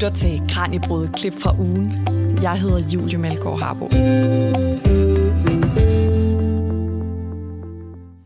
[0.00, 2.08] lytter til Kranjebrud klip fra ugen.
[2.42, 3.84] Jeg hedder Julie Malgaard Harbo.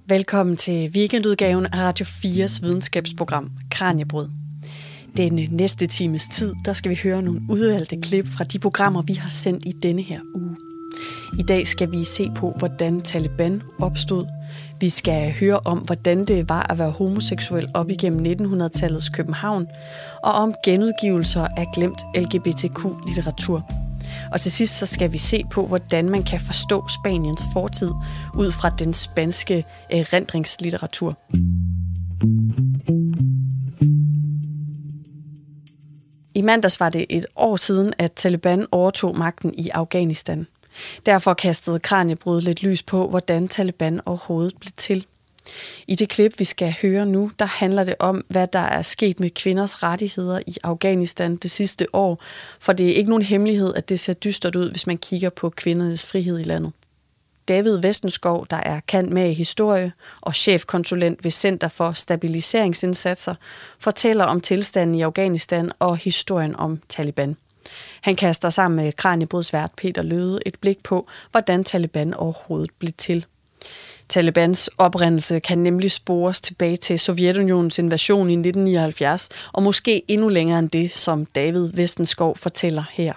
[0.09, 4.31] Velkommen til weekendudgaven af Radio 4's videnskabsprogram Kranjebrud.
[5.17, 9.13] Den næste times tid, der skal vi høre nogle udvalgte klip fra de programmer, vi
[9.13, 10.57] har sendt i denne her uge.
[11.39, 14.27] I dag skal vi se på, hvordan Taliban opstod.
[14.81, 19.67] Vi skal høre om, hvordan det var at være homoseksuel op igennem 1900-tallets København,
[20.23, 23.71] og om genudgivelser af glemt LGBTQ-litteratur.
[24.33, 27.91] Og til sidst så skal vi se på, hvordan man kan forstå Spaniens fortid
[28.35, 29.57] ud fra den spanske
[29.93, 31.19] øh, erindringslitteratur.
[36.35, 40.47] I mandags var det et år siden, at Taliban overtog magten i Afghanistan.
[41.07, 45.07] Derfor kastede Kranjebrud lidt lys på, hvordan Taliban overhovedet blev til.
[45.87, 49.21] I det klip, vi skal høre nu, der handler det om, hvad der er sket
[49.21, 52.23] med kvinders rettigheder i Afghanistan det sidste år,
[52.61, 55.51] for det er ikke nogen hemmelighed, at det ser dystert ud, hvis man kigger på
[55.51, 56.73] kvindernes frihed i landet.
[57.49, 63.35] David Vestenskov, der er kant med i historie og chefkonsulent ved Center for Stabiliseringsindsatser,
[63.79, 67.37] fortæller om tilstanden i Afghanistan og historien om Taliban.
[68.05, 73.27] Han kaster sammen med Kranjebrudsvært Peter Løde et blik på, hvordan Taliban overhovedet blev til.
[74.09, 80.59] Talibans oprindelse kan nemlig spores tilbage til Sovjetunionens invasion i 1979, og måske endnu længere
[80.59, 83.13] end det, som David Vestenskov fortæller her.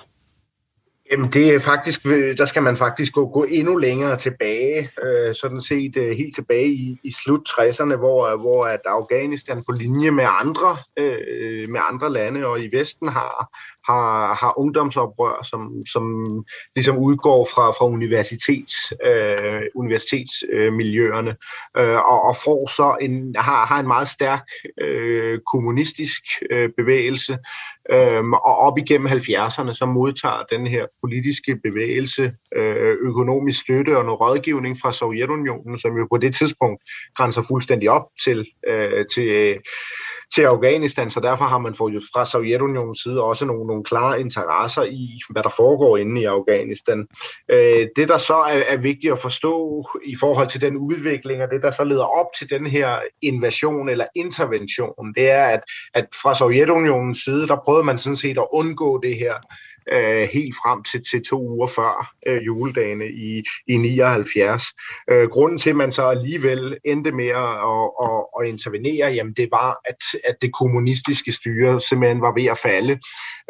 [1.11, 2.03] Jamen det er faktisk,
[2.37, 6.67] der skal man faktisk gå, gå endnu længere tilbage, øh, sådan set øh, helt tilbage
[6.67, 12.13] i, i slut 60'erne, hvor, hvor at Afghanistan på linje med andre, øh, med andre
[12.13, 13.49] lande og i Vesten har,
[13.87, 16.03] har, har ungdomsoprør, som, som
[16.75, 18.69] ligesom udgår fra, fra universitet,
[19.05, 21.35] øh, universitetsmiljøerne,
[21.77, 24.43] øh, og, og får så en, har, har en meget stærk
[24.81, 26.21] øh, kommunistisk
[26.51, 27.37] øh, bevægelse,
[27.91, 34.05] øh, og op igennem 70'erne, så modtager den her politiske bevægelse øh, økonomisk støtte og
[34.05, 36.83] noget rådgivning fra Sovjetunionen, som jo på det tidspunkt
[37.15, 39.57] grænser fuldstændig op til, øh, til
[40.35, 44.83] til Afghanistan, så derfor har man fået fra Sovjetunionens side også nogle, nogle klare interesser
[44.83, 47.07] i, hvad der foregår inde i Afghanistan.
[47.51, 51.49] Øh, det, der så er, er vigtigt at forstå i forhold til den udvikling, og
[51.51, 55.61] det, der så leder op til den her invasion eller intervention, det er, at,
[55.93, 59.33] at fra Sovjetunionens side, der prøvede man sådan set at undgå det her
[59.91, 64.63] øh, helt frem til, til to uger før øh, juledagene i, i 79.
[65.11, 69.33] Øh, grunden til, at man så alligevel endte med at, at, at, at intervenere, jamen
[69.33, 72.99] det var, at, at det kommunistiske styre simpelthen var ved at falde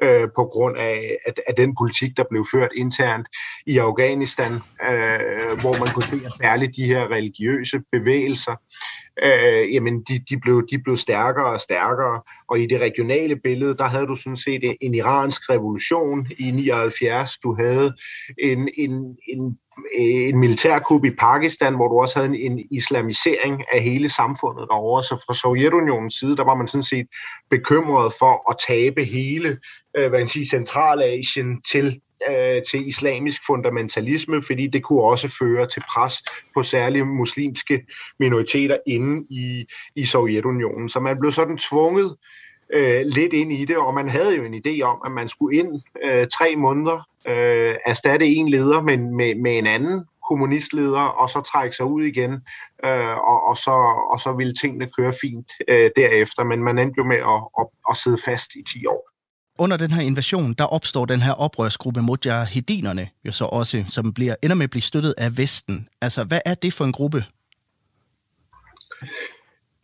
[0.03, 3.27] øh, på grund af, at, at den politik, der blev ført internt
[3.65, 4.53] i Afghanistan,
[4.89, 8.55] øh, hvor man kunne se særligt de her religiøse bevægelser,
[9.23, 12.21] øh, jamen de, de, blev, de blev stærkere og stærkere.
[12.49, 17.37] Og i det regionale billede, der havde du sådan set en iransk revolution i 79.
[17.37, 17.93] Du havde
[18.37, 19.57] en, en, en
[19.93, 25.03] en militærkup i Pakistan, hvor du også havde en, en islamisering af hele samfundet derovre.
[25.03, 27.07] Så fra Sovjetunionens side, der var man sådan set
[27.49, 29.57] bekymret for at tabe hele
[29.97, 35.67] øh, hvad kan sige, Centralasien til øh, til islamisk fundamentalisme, fordi det kunne også føre
[35.67, 36.13] til pres
[36.53, 37.85] på særlige muslimske
[38.19, 40.89] minoriteter inde i, i Sovjetunionen.
[40.89, 42.15] Så man blev sådan tvunget
[42.73, 45.57] øh, lidt ind i det, og man havde jo en idé om, at man skulle
[45.57, 51.29] ind øh, tre måneder, øh, erstatte en leder med, med, med en anden kommunistleder, og
[51.29, 52.31] så trække sig ud igen,
[52.85, 53.71] øh, og, og, så,
[54.11, 57.67] og så ville tingene køre fint øh, derefter, men man endte jo med at, at,
[57.89, 59.16] at sidde fast i 10 år
[59.59, 64.35] under den her invasion, der opstår den her oprørsgruppe mujahedinerne jo så også, som bliver,
[64.43, 65.87] ender med at blive støttet af Vesten.
[66.01, 67.25] Altså, hvad er det for en gruppe?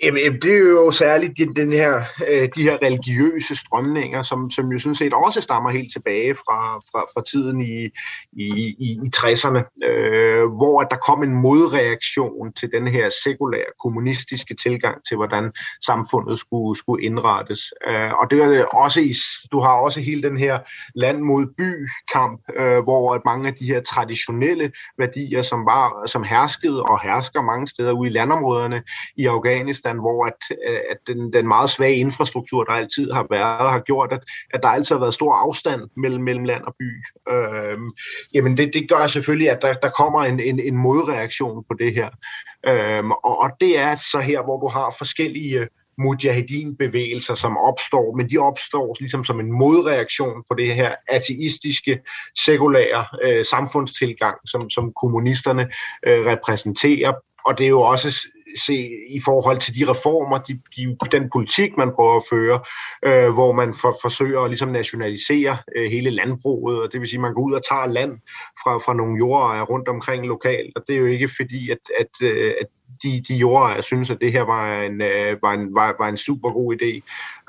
[0.03, 4.79] Jamen, det er jo særligt den her, øh, de her religiøse strømninger, som, som jo
[4.79, 7.89] sådan set også stammer helt tilbage fra, fra, fra tiden i,
[8.33, 14.55] i, i, i 60'erne, øh, hvor der kom en modreaktion til den her sekulære kommunistiske
[14.63, 15.51] tilgang til, hvordan
[15.85, 17.59] samfundet skulle, skulle indrettes.
[17.87, 19.13] Øh, og det er også i,
[19.51, 20.59] du har også hele den her
[20.96, 26.23] land mod by-kamp, øh, hvor at mange af de her traditionelle værdier, som, var, som
[26.23, 28.84] herskede og hersker mange steder ude i landområderne
[29.17, 33.28] i Afghanistan, Afghanistan, hvor at, øh, at den, den meget svage infrastruktur, der altid har
[33.29, 34.23] været, har gjort, at,
[34.53, 36.90] at der altid har været stor afstand mellem, mellem land og by.
[37.31, 37.78] Øh,
[38.34, 41.93] jamen det, det gør selvfølgelig, at der, der kommer en, en, en modreaktion på det
[41.93, 42.09] her.
[42.67, 45.67] Øh, og, og det er så her, hvor du har forskellige
[45.97, 51.99] mujahedin-bevægelser, som opstår, men de opstår ligesom som en modreaktion på det her ateistiske,
[52.46, 55.63] sekulære øh, samfundstilgang, som, som kommunisterne
[56.07, 57.13] øh, repræsenterer.
[57.46, 61.78] Og det er jo også se i forhold til de reformer, de, de, den politik,
[61.78, 62.59] man prøver at føre,
[63.05, 67.17] øh, hvor man for, forsøger at ligesom nationalisere øh, hele landbruget, og det vil sige,
[67.17, 68.11] at man går ud og tager land
[68.64, 72.28] fra, fra nogle jordejere rundt omkring lokalt, og det er jo ikke fordi, at, at,
[72.28, 72.67] øh, at
[73.03, 76.17] de, de jordejere synes, at det her var en, øh, var en, var, var en
[76.17, 76.91] super god idé.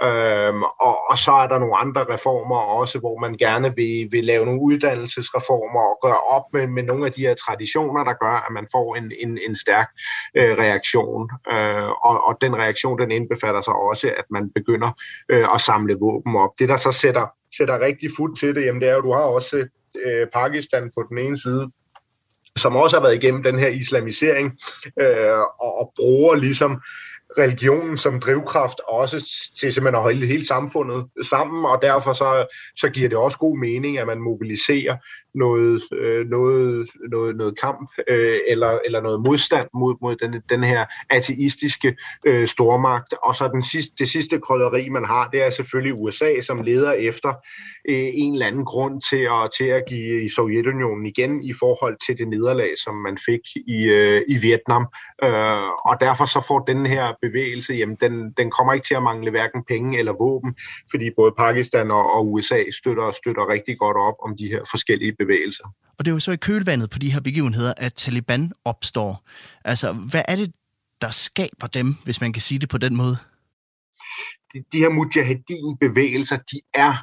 [0.07, 4.25] Øhm, og, og så er der nogle andre reformer også, hvor man gerne vil, vil
[4.25, 8.37] lave nogle uddannelsesreformer og gøre op med, med nogle af de her traditioner, der gør,
[8.47, 9.89] at man får en, en, en stærk
[10.37, 11.31] øh, reaktion.
[11.53, 14.91] Øh, og, og den reaktion, den indbefatter så også, at man begynder
[15.29, 16.51] øh, at samle våben op.
[16.59, 17.27] Det, der så sætter,
[17.57, 19.57] sætter rigtig fuld til det, jamen det er jo, du har også
[20.05, 21.71] øh, Pakistan på den ene side,
[22.59, 24.59] som også har været igennem den her islamisering,
[25.01, 26.81] øh, og, og bruger ligesom
[27.39, 29.17] religionen som drivkraft også
[29.59, 32.47] til simpelthen at holde hele samfundet sammen, og derfor så,
[32.77, 34.97] så giver det også god mening, at man mobiliserer
[35.35, 40.65] noget, øh, noget, noget, noget kamp øh, eller, eller noget modstand mod, mod den, den
[40.65, 41.97] her ateistiske
[42.27, 43.15] øh, stormagt.
[43.23, 46.93] Og så den sidste, det sidste krydderi, man har, det er selvfølgelig USA, som leder
[46.93, 47.29] efter
[47.89, 51.97] øh, en eller anden grund til at, til at give i Sovjetunionen igen i forhold
[52.07, 54.87] til det nederlag, som man fik i, øh, i Vietnam.
[55.25, 59.03] Øh, og derfor så får den her bevægelse, jamen den, den kommer ikke til at
[59.03, 60.55] mangle hverken penge eller våben,
[60.91, 65.13] fordi både Pakistan og, og USA støtter, støtter rigtig godt op om de her forskellige
[65.13, 65.24] bevægelser.
[65.99, 69.29] Og det er jo så i kølvandet på de her begivenheder, at Taliban opstår.
[69.65, 70.53] Altså, hvad er det,
[71.01, 73.17] der skaber dem, hvis man kan sige det på den måde?
[74.55, 76.95] De, de her mujahedin-bevægelser, de er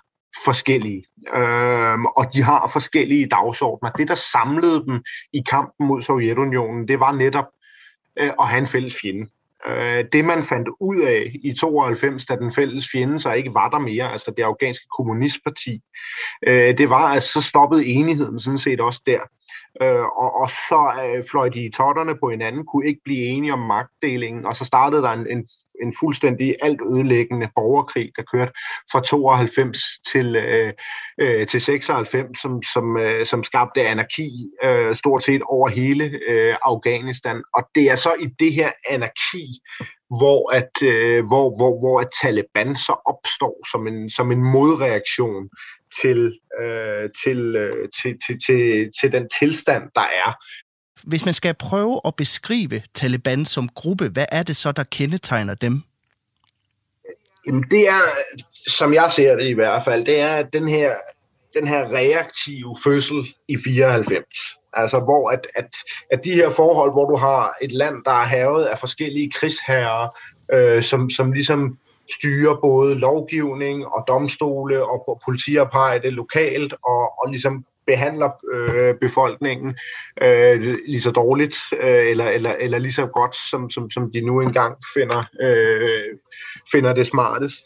[0.45, 1.03] forskellige,
[1.35, 3.89] øhm, og de har forskellige dagsordner.
[3.89, 5.03] Det, der samlede dem
[5.33, 7.45] i kampen mod Sovjetunionen, det var netop
[8.19, 9.27] øh, at have en fælles fjende.
[9.67, 13.69] Øh, det man fandt ud af i 92, da den fælles fjende så ikke var
[13.69, 15.81] der mere, altså det afghanske kommunistparti,
[16.47, 19.19] øh, det var, at så stoppede enigheden sådan set også der.
[19.81, 23.53] Øh, og, og så øh, fløj de i totterne på hinanden, kunne ikke blive enige
[23.53, 25.45] om magtdelingen, og så startede der en, en,
[25.81, 28.51] en fuldstændig alt ødelæggende borgerkrig, der kørte
[28.91, 29.77] fra 92
[30.11, 30.73] til, øh,
[31.21, 34.29] øh, til 96, som, som, øh, som skabte anarki
[34.63, 37.43] øh, stort set over hele øh, Afghanistan.
[37.53, 39.45] Og det er så i det her anarki,
[40.19, 45.49] hvor at, øh, hvor, hvor, hvor at Taliban så opstår som en, som en modreaktion
[46.01, 50.33] til, øh, til, øh, til, til, til, til den tilstand, der er.
[51.03, 55.55] Hvis man skal prøve at beskrive Taliban som gruppe, hvad er det så, der kendetegner
[55.55, 55.81] dem?
[57.47, 58.01] Jamen det er,
[58.67, 60.91] som jeg ser det i hvert fald, det er den her,
[61.53, 64.25] den her reaktive fødsel i 94.
[64.73, 65.75] Altså hvor at, at,
[66.11, 70.07] at de her forhold, hvor du har et land, der er havet af forskellige krigsherrer,
[70.53, 71.77] øh, som, som ligesom
[72.15, 79.75] styrer både lovgivning og domstole og politiarbejde lokalt og, og ligesom behandler øh, befolkningen
[80.21, 84.21] øh, lige så dårligt øh, eller, eller, eller lige så godt, som, som, som de
[84.21, 86.17] nu engang finder, øh,
[86.71, 87.65] finder det smartest.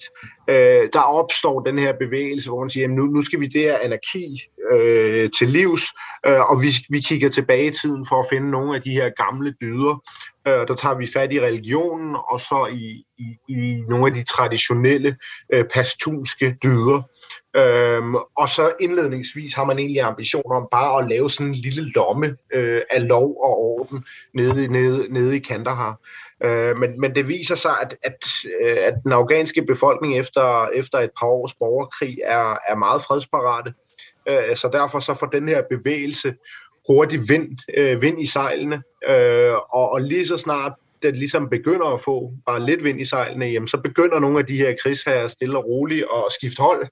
[0.49, 3.61] Øh, der opstår den her bevægelse, hvor man siger, at nu, nu skal vi det
[3.61, 5.83] her anarki øh, til livs,
[6.25, 9.09] øh, og vi, vi kigger tilbage i tiden for at finde nogle af de her
[9.09, 10.01] gamle dyder.
[10.47, 14.23] Øh, der tager vi fat i religionen, og så i, i, i nogle af de
[14.23, 15.17] traditionelle
[15.53, 17.01] øh, pastunske dyder.
[17.55, 21.91] Øhm, og så indledningsvis har man egentlig ambitioner om bare at lave sådan en lille
[21.95, 25.99] lomme øh, af lov og orden nede, nede, nede i Kandahar.
[26.43, 28.25] Øh, men, men det viser sig, at, at,
[28.61, 33.73] øh, at den afghanske befolkning efter, efter et par års borgerkrig er, er meget fredsparate.
[34.29, 36.33] Øh, så derfor så får den her bevægelse
[36.87, 38.83] hurtig vind, øh, vind i sejlene.
[39.09, 40.73] Øh, og, og lige så snart
[41.03, 44.45] det ligesom begynder at få bare lidt vind i sejlene, jamen, så begynder nogle af
[44.45, 46.87] de her krigsherrer stille og roligt at skifte hold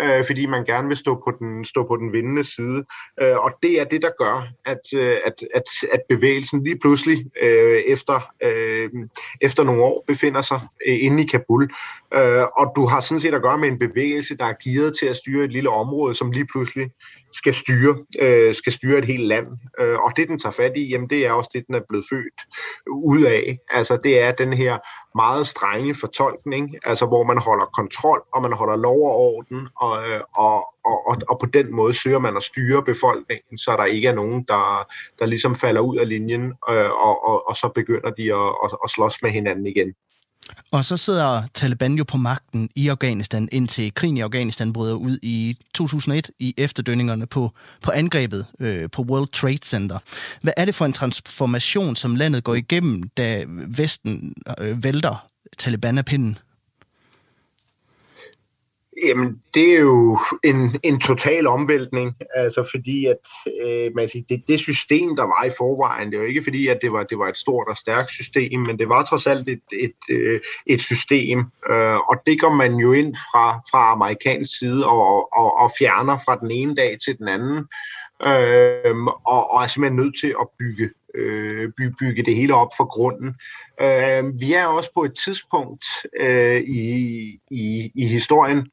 [0.00, 2.84] øh, fordi man gerne vil stå på den, stå på den vindende side.
[3.20, 5.62] Øh, og det er det, der gør, at, øh, at, at,
[5.92, 8.90] at bevægelsen lige pludselig øh, efter, øh,
[9.40, 11.70] efter nogle år befinder sig øh, inde i Kabul.
[12.14, 15.06] Øh, og du har sådan set at gøre med en bevægelse, der er gearet til
[15.06, 16.90] at styre et lille område, som lige pludselig
[17.34, 19.46] skal styre, øh, skal styre et helt land.
[19.80, 22.06] Øh, og det, den tager fat i, jamen, det er også det, den er blevet
[22.10, 22.40] født
[22.88, 23.58] ud af.
[23.70, 24.78] Altså, det er den her
[25.14, 30.08] meget strenge fortolkning, altså hvor man holder kontrol, og man holder lov og orden, og,
[30.08, 33.84] øh, og, og, og, og på den måde søger man at styre befolkningen, så der
[33.84, 34.86] ikke er nogen, der,
[35.18, 38.70] der ligesom falder ud af linjen, øh, og, og, og så begynder de at, at,
[38.84, 39.94] at slås med hinanden igen.
[40.70, 45.18] Og så sidder Taliban jo på magten i Afghanistan, indtil krigen i Afghanistan bryder ud
[45.22, 47.50] i 2001 i efterdønningerne på,
[47.82, 49.98] på angrebet øh, på World Trade Center.
[50.42, 55.26] Hvad er det for en transformation, som landet går igennem, da Vesten øh, vælter
[55.58, 56.38] Taliban af pinden?
[59.02, 63.16] Jamen, det er jo en, en total omvæltning, altså fordi at
[63.64, 66.78] øh, man siger, det, det system, der var i forvejen, det var ikke fordi, at
[66.82, 69.60] det var, det var et stort og stærkt system, men det var trods alt et,
[69.72, 71.38] et, et, et system,
[71.70, 76.18] øh, og det går man jo ind fra, fra amerikansk side og, og, og fjerner
[76.24, 77.58] fra den ene dag til den anden,
[78.22, 78.96] øh,
[79.26, 82.84] og, og er simpelthen nødt til at bygge, øh, bygge, bygge det hele op for
[82.84, 83.34] grunden.
[83.80, 85.84] Øh, vi er også på et tidspunkt
[86.20, 86.90] øh, i,
[87.50, 88.66] i, i historien,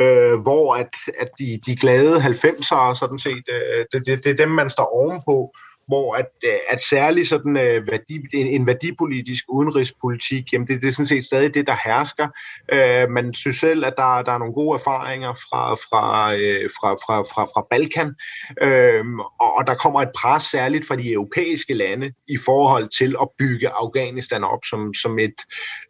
[0.00, 4.44] øh, hvor at, at de, de glade 90'ere, sådan set, øh, det, det, det er
[4.44, 5.54] dem, man står ovenpå,
[5.88, 10.88] hvor at, øh, at særlig sådan øh, værdi, en, en værdipolitisk udenrigspolitik, jamen det, det
[10.88, 12.28] er sådan set stadig det, der hersker.
[12.72, 16.94] Øh, man synes selv, at der, der er nogle gode erfaringer fra, fra, øh, fra,
[16.94, 18.14] fra, fra, fra Balkan,
[18.62, 19.04] øh,
[19.40, 23.28] og, og der kommer et pres særligt fra de europæiske lande i forhold til at
[23.38, 25.38] bygge Afghanistan op som, som, et,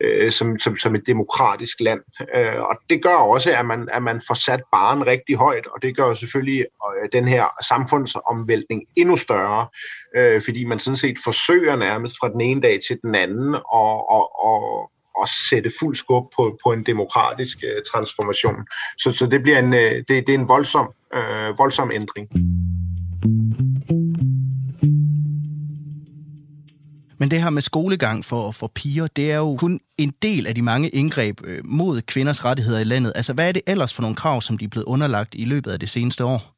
[0.01, 2.01] øh, som, som, som et demokratisk land.
[2.37, 5.83] Øh, og det gør også, at man, at man får sat baren rigtig højt, og
[5.83, 9.67] det gør selvfølgelig øh, den her samfundsomvæltning endnu større,
[10.17, 14.11] øh, fordi man sådan set forsøger nærmest fra den ene dag til den anden og,
[14.11, 18.67] og, og, og sætte fuld skub på, på en demokratisk øh, transformation.
[18.99, 22.29] Så, så det bliver en, øh, det, det er en voldsom, øh, voldsom ændring.
[27.19, 30.55] Men det her med skolegang for, for piger, det er jo kun en del af
[30.55, 33.13] de mange indgreb øh, mod kvinders rettigheder i landet.
[33.15, 35.71] Altså, hvad er det ellers for nogle krav, som de er blevet underlagt i løbet
[35.71, 36.54] af det seneste år?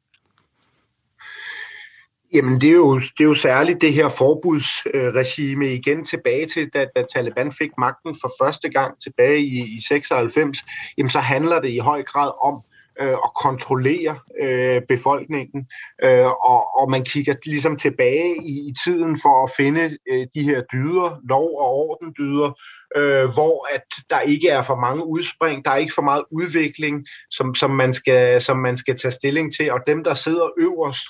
[2.33, 6.85] Jamen, det er, jo, det er jo særligt det her forbudsregime igen tilbage til, da,
[6.95, 10.57] da Taliban fik magten for første gang tilbage i, i 96.
[10.97, 12.63] Jamen, så handler det i høj grad om
[13.01, 15.67] øh, at kontrollere øh, befolkningen,
[16.03, 20.43] øh, og, og man kigger ligesom tilbage i, i tiden for at finde øh, de
[20.43, 22.51] her dyder, lov- og ordendyder,
[22.95, 27.07] øh, hvor at der ikke er for mange udspring, der er ikke for meget udvikling,
[27.29, 31.09] som, som, man skal, som man skal tage stilling til, og dem, der sidder øverst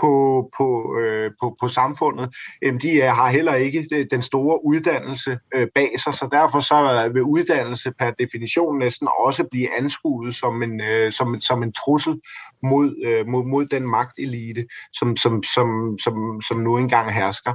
[0.00, 0.12] på,
[0.56, 5.38] på, øh, på, på samfundet, øh, de er, har heller ikke øh, den store uddannelse
[5.54, 10.62] øh, bag sig, så derfor så vil uddannelse per definition næsten også blive anskuet som
[10.62, 12.20] en, øh, som, som en trussel
[12.62, 17.54] mod, øh, mod, mod den magtelite, som, som, som, som, som nu engang hersker.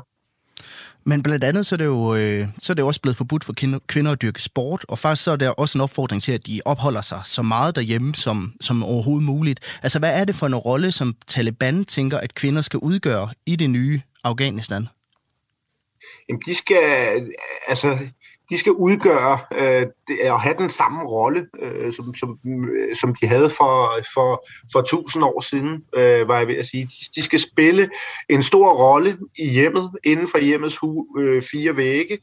[1.08, 3.54] Men blandt andet så er det jo øh, så er det også blevet forbudt for
[3.88, 6.62] kvinder at dyrke sport, og faktisk så er der også en opfordring til, at de
[6.66, 9.80] opholder sig så meget derhjemme som, som overhovedet muligt.
[9.84, 13.56] Altså, hvad er det for en rolle, som Taliban tænker, at kvinder skal udgøre i
[13.56, 14.88] det nye Afghanistan?
[16.30, 16.82] Jamen, de skal,
[17.68, 17.98] altså,
[18.50, 19.86] de skal udgøre øh,
[20.32, 24.82] og have den samme rolle, øh, som, som, øh, som de havde for, for, for
[24.82, 26.84] tusind år siden, øh, var jeg ved at sige.
[26.84, 27.90] De, de skal spille
[28.30, 32.18] en stor rolle i hjemmet, inden for hjemmets hu, øh, fire vægge,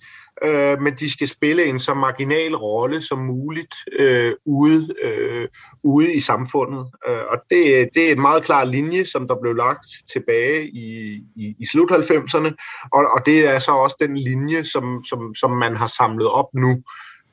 [0.44, 5.48] øh, men de skal spille en så marginal rolle som muligt øh, ude, øh,
[5.84, 6.86] ude i samfundet.
[7.08, 11.14] Øh, og det, det er en meget klar linje, som der blev lagt tilbage i,
[11.36, 12.50] i, i slut 90'erne,
[12.92, 16.48] og, og det er så også den linje, som, som, som man har samlet op
[16.54, 16.82] nu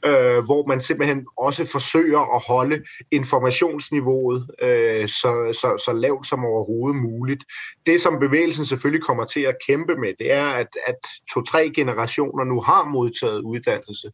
[0.05, 6.45] øh, hvor man simpelthen også forsøger at holde informationsniveauet øh, så, så, så lavt som
[6.45, 7.43] overhovedet muligt.
[7.85, 10.95] Det, som bevægelsen selvfølgelig kommer til at kæmpe med, det er, at, at
[11.33, 14.11] to-tre generationer nu har modtaget uddannelse,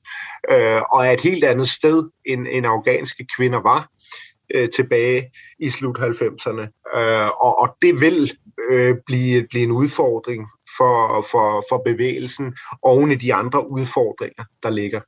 [0.51, 3.89] øh, og er et helt andet sted, end, end afghanske kvinder var
[4.53, 6.97] øh, tilbage i slut 90'erne.
[6.99, 8.37] Øh, og, og det vil
[8.69, 14.69] øh, blive, blive en udfordring for, for, for bevægelsen oven i de andre udfordringer, der
[14.69, 15.01] ligger.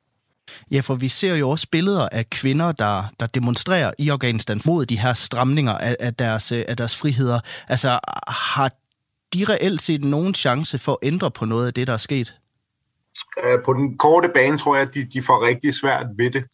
[0.70, 4.86] Ja, for vi ser jo også billeder af kvinder, der, der demonstrerer i Afghanistan mod
[4.86, 7.40] de her stramninger af, af, deres, øh, af deres friheder.
[7.68, 8.70] Altså, har
[9.34, 12.34] de reelt set nogen chance for at ændre på noget af det, der er sket?
[13.44, 16.44] Øh, på den korte bane tror jeg, at de, de får rigtig svært ved det.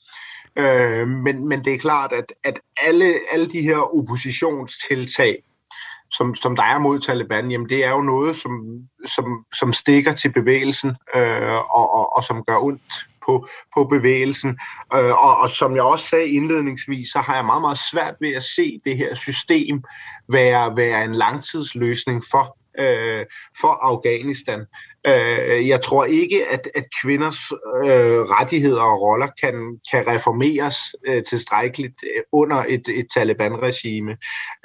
[0.57, 5.43] Øh, men, men det er klart, at, at alle, alle de her oppositionstiltag,
[6.11, 8.53] som, som der er mod Taliban, jamen det er jo noget, som,
[9.07, 12.83] som, som stikker til bevægelsen øh, og, og, og som gør ondt
[13.27, 14.59] på, på bevægelsen.
[14.95, 18.35] Øh, og, og som jeg også sagde indledningsvis, så har jeg meget, meget svært ved
[18.35, 19.85] at se det her system
[20.29, 23.27] være, være en langtidsløsning for øh,
[23.61, 24.67] for Afghanistan.
[25.07, 27.53] Øh, jeg tror ikke, at, at kvinders
[27.85, 34.17] øh, rettigheder og roller kan, kan reformeres øh, tilstrækkeligt øh, under et, et Taliban-regime.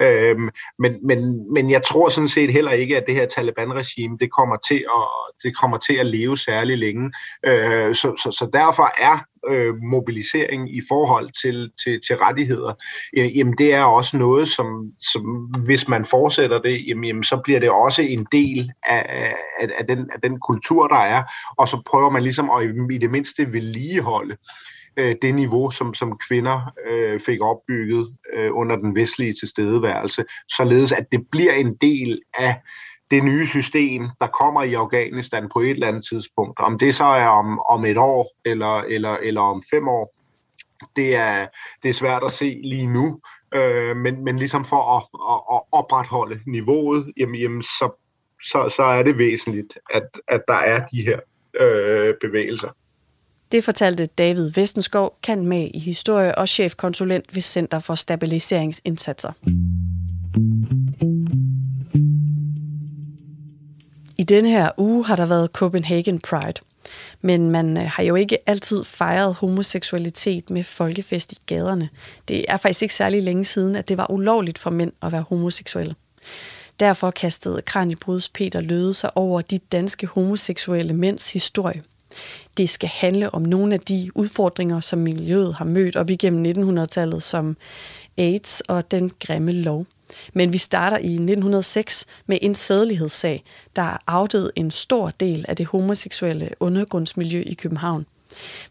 [0.02, 0.36] Øh,
[0.78, 4.56] men, men, men jeg tror sådan set heller ikke, at det her Taliban-regime det kommer
[4.68, 7.12] til at det kommer til at leve særlig længe.
[7.46, 9.18] Øh, så, så, så derfor er
[9.48, 12.72] øh, mobilisering i forhold til, til, til rettigheder,
[13.16, 15.24] øh, jamen det er også noget, som, som
[15.64, 19.86] hvis man fortsætter det, jamen, jamen så bliver det også en del af, af, af,
[19.86, 21.22] den, af den kultur, der er,
[21.58, 24.36] og så prøver man ligesom at i det mindste vedligeholde
[24.96, 30.24] øh, det niveau, som, som kvinder øh, fik opbygget øh, under den vestlige tilstedeværelse,
[30.56, 32.56] således at det bliver en del af
[33.10, 36.60] det nye system, der kommer i Afghanistan på et eller andet tidspunkt.
[36.60, 40.14] Om det så er om, om et år eller, eller, eller om fem år,
[40.96, 41.46] det er,
[41.82, 43.20] det er svært at se lige nu.
[43.54, 45.02] Øh, men, men ligesom for at,
[45.32, 47.90] at, at opretholde niveauet, jamen, jamen så,
[48.42, 51.18] så, så er det væsentligt, at, at der er de her
[51.60, 52.68] øh, bevægelser.
[53.52, 59.32] Det fortalte David Vestenskov, kan med i historie og chefkonsulent ved Center for Stabiliseringsindsatser.
[64.20, 66.60] I denne her uge har der været Copenhagen Pride.
[67.20, 71.88] Men man øh, har jo ikke altid fejret homoseksualitet med folkefest i gaderne.
[72.28, 75.24] Det er faktisk ikke særlig længe siden, at det var ulovligt for mænd at være
[75.28, 75.94] homoseksuelle.
[76.80, 81.82] Derfor kastede Kranjebruds Peter Løde sig over de danske homoseksuelle mænds historie.
[82.56, 87.22] Det skal handle om nogle af de udfordringer, som miljøet har mødt op igennem 1900-tallet,
[87.22, 87.56] som
[88.18, 89.86] AIDS og den grimme lov.
[90.32, 93.44] Men vi starter i 1906 med en sædelighedssag,
[93.76, 98.06] der afdøde en stor del af det homoseksuelle undergrundsmiljø i København.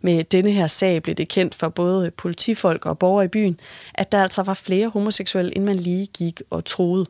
[0.01, 3.59] Med denne her sag blev det kendt for både politifolk og borgere i byen,
[3.93, 7.05] at der altså var flere homoseksuelle, end man lige gik og troede.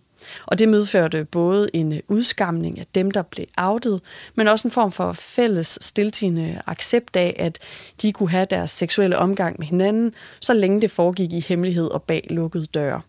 [0.46, 4.02] Og det medførte både en udskamning af dem, der blev outet,
[4.36, 7.60] men også en form for fælles stiltigende accept af, at
[8.02, 12.04] de kunne have deres seksuelle omgang med hinanden, så længe det foregik i hemmelighed og
[12.04, 13.02] bag lukkede døre.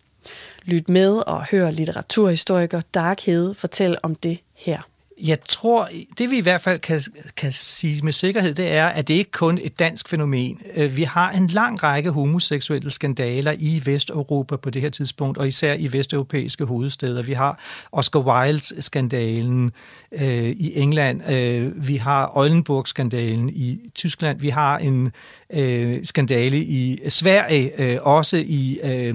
[0.64, 4.82] Lyt med og hør litteraturhistoriker Dark Hede fortælle om det her.
[5.26, 7.00] Jeg tror, det vi i hvert fald kan,
[7.36, 10.60] kan sige med sikkerhed, det er, at det ikke kun er et dansk fænomen.
[10.76, 15.48] Øh, vi har en lang række homoseksuelle skandaler i Vesteuropa på det her tidspunkt, og
[15.48, 17.22] især i vesteuropæiske hovedsteder.
[17.22, 17.60] Vi har
[17.92, 19.72] Oscar Wilde-skandalen
[20.12, 25.12] øh, i England, øh, vi har Oldenburg-skandalen i Tyskland, vi har en
[25.52, 28.80] øh, skandale i Sverige, øh, også i...
[28.82, 29.14] Øh,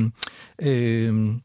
[0.62, 1.36] øh,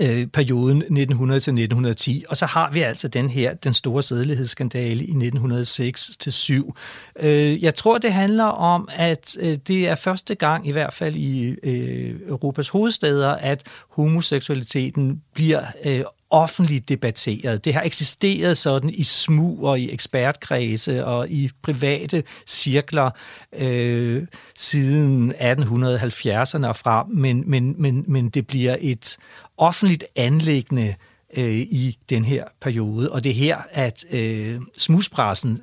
[0.00, 2.24] øh, perioden 1900 til 1910.
[2.28, 6.72] Og så har vi altså den her, den store sædelighedsskandale i 1906-7.
[7.20, 11.16] Øh, jeg tror, det handler om, at øh, det er første gang, i hvert fald
[11.16, 17.64] i øh, Europas hovedsteder, at homoseksualiteten bliver øh, offentligt debatteret.
[17.64, 23.10] Det har eksisteret sådan i smug og i ekspertkredse og i private cirkler
[23.52, 24.26] øh,
[24.58, 29.16] siden 1870'erne og frem, men, men, men, men det bliver et
[29.56, 30.94] offentligt anlæggende
[31.36, 33.12] øh, i den her periode.
[33.12, 35.62] Og det er her, at øh, smuspressen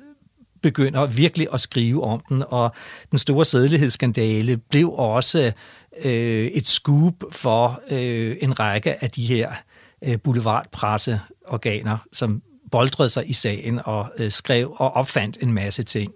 [0.62, 2.74] begynder virkelig at skrive om den, og
[3.10, 5.52] den store sædelighedsskandale blev også
[6.04, 9.52] øh, et scoop for øh, en række af de her
[10.04, 16.12] øh, boulevardpresseorganer, som boldrede sig i sagen og øh, skrev og opfandt en masse ting.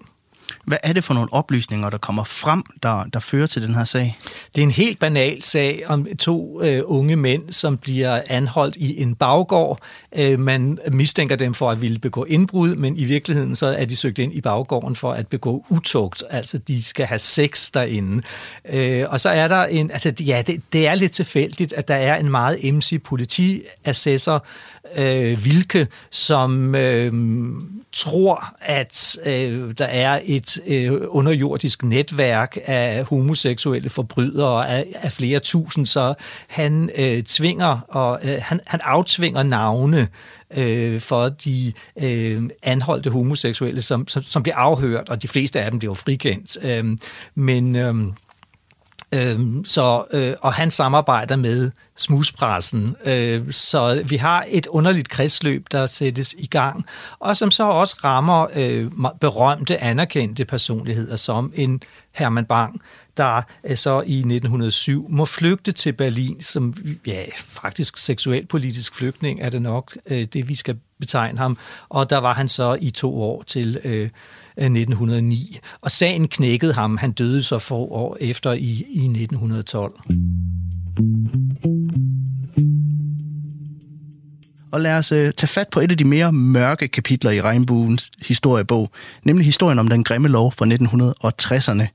[0.65, 3.85] Hvad er det for nogle oplysninger, der kommer frem, der, der fører til den her
[3.85, 4.19] sag?
[4.55, 9.03] Det er en helt banal sag om to øh, unge mænd, som bliver anholdt i
[9.03, 9.79] en baggård.
[10.17, 13.97] Øh, man mistænker dem for at ville begå indbrud, men i virkeligheden så er de
[13.97, 16.25] søgt ind i baggården for at begå utugt.
[16.31, 18.23] Altså, de skal have sex derinde.
[18.69, 19.91] Øh, og så er der en...
[19.91, 24.45] Altså, ja, det, det er lidt tilfældigt, at der er en meget emsig politiassessor,
[24.97, 27.13] øh, Vilke, som øh,
[27.93, 35.41] tror, at øh, der er et øh, underjordisk netværk af homoseksuelle forbrydere af, af flere
[35.41, 36.15] tusind, så
[36.49, 40.09] han øh, tvinger og øh, han, han aftvinger navne
[40.57, 45.71] øh, for de øh, anholdte homoseksuelle, som, som, som bliver afhørt, og de fleste af
[45.71, 46.59] dem bliver jo frikendt.
[46.63, 46.85] Øh,
[47.35, 47.95] men øh,
[49.15, 52.97] Øhm, så, øh, og han samarbejder med smuspressen.
[53.05, 56.85] Øh, så vi har et underligt kredsløb, der sættes i gang,
[57.19, 58.91] og som så også rammer øh,
[59.21, 62.81] berømte, anerkendte personligheder, som en Herman Bang,
[63.17, 66.75] der øh, så i 1907 må flygte til Berlin som
[67.07, 71.59] ja, faktisk seksuelpolitisk flygtning, er det nok øh, det, vi skal betegne ham.
[71.89, 74.11] Og der var han så i to år til øh,
[74.57, 75.59] øh 1909.
[75.81, 76.97] Og sagen knækkede ham.
[76.97, 80.01] Han døde så få år efter i, i 1912.
[84.77, 88.11] Og lad os øh, tage fat på et af de mere mørke kapitler i Regnbuens
[88.27, 88.91] historiebog,
[89.23, 91.87] nemlig historien om den grimme lov fra 1960'erne.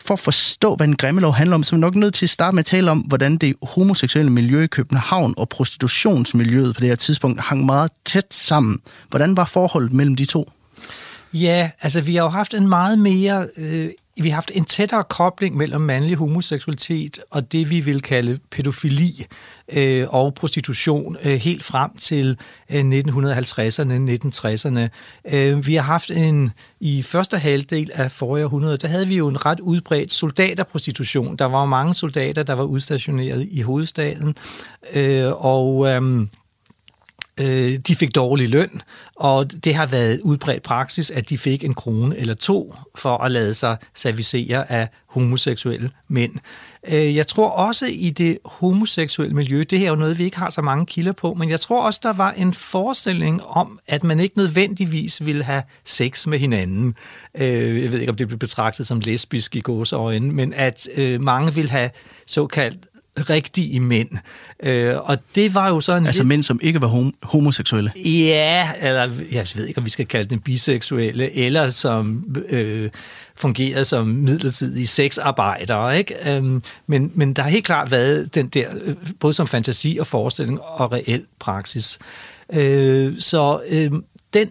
[0.00, 2.26] For at forstå, hvad den grimme lov handler om, så er vi nok nødt til
[2.26, 6.80] at starte med at tale om, hvordan det homoseksuelle miljø i København og prostitutionsmiljøet på
[6.80, 8.78] det her tidspunkt hang meget tæt sammen.
[9.08, 10.50] Hvordan var forholdet mellem de to?
[11.32, 15.04] Ja, altså vi har jo haft en meget mere øh, vi har haft en tættere
[15.04, 19.26] kobling mellem mandlig homoseksualitet og det, vi vil kalde pædofili
[19.72, 22.38] øh, og prostitution øh, helt frem til
[22.70, 24.88] øh, 1950'erne, 1960'erne.
[25.34, 26.50] Øh, vi har haft en,
[26.80, 31.36] i første halvdel af forrige århundrede, der havde vi jo en ret udbredt soldaterprostitution.
[31.36, 34.36] Der var mange soldater, der var udstationeret i hovedstaden,
[34.92, 35.88] øh, og...
[35.88, 36.26] Øh,
[37.40, 38.82] øh, de fik dårlig løn,
[39.16, 43.30] og det har været udbredt praksis, at de fik en krone eller to for at
[43.30, 46.32] lade sig servicere af homoseksuelle mænd.
[46.88, 50.38] Øh, jeg tror også i det homoseksuelle miljø, det her er jo noget, vi ikke
[50.38, 54.04] har så mange kilder på, men jeg tror også, der var en forestilling om, at
[54.04, 56.94] man ikke nødvendigvis ville have sex med hinanden.
[57.34, 61.20] Øh, jeg ved ikke, om det blev betragtet som lesbisk i gåseøjne, men at øh,
[61.20, 61.90] mange ville have
[62.26, 64.08] såkaldt rigtige mænd.
[64.62, 66.06] Øh, og det var jo sådan...
[66.06, 66.28] Altså lidt...
[66.28, 67.92] mænd, som ikke var hom- homoseksuelle?
[68.04, 72.90] Ja, eller jeg ved ikke, om vi skal kalde dem biseksuelle, eller som øh,
[73.34, 75.98] fungerede som midlertidige sexarbejdere.
[75.98, 76.36] Ikke?
[76.36, 80.06] Øhm, men, men der har helt klart været den der, øh, både som fantasi og
[80.06, 81.98] forestilling og reel praksis.
[82.52, 83.92] Øh, så øh,
[84.34, 84.50] den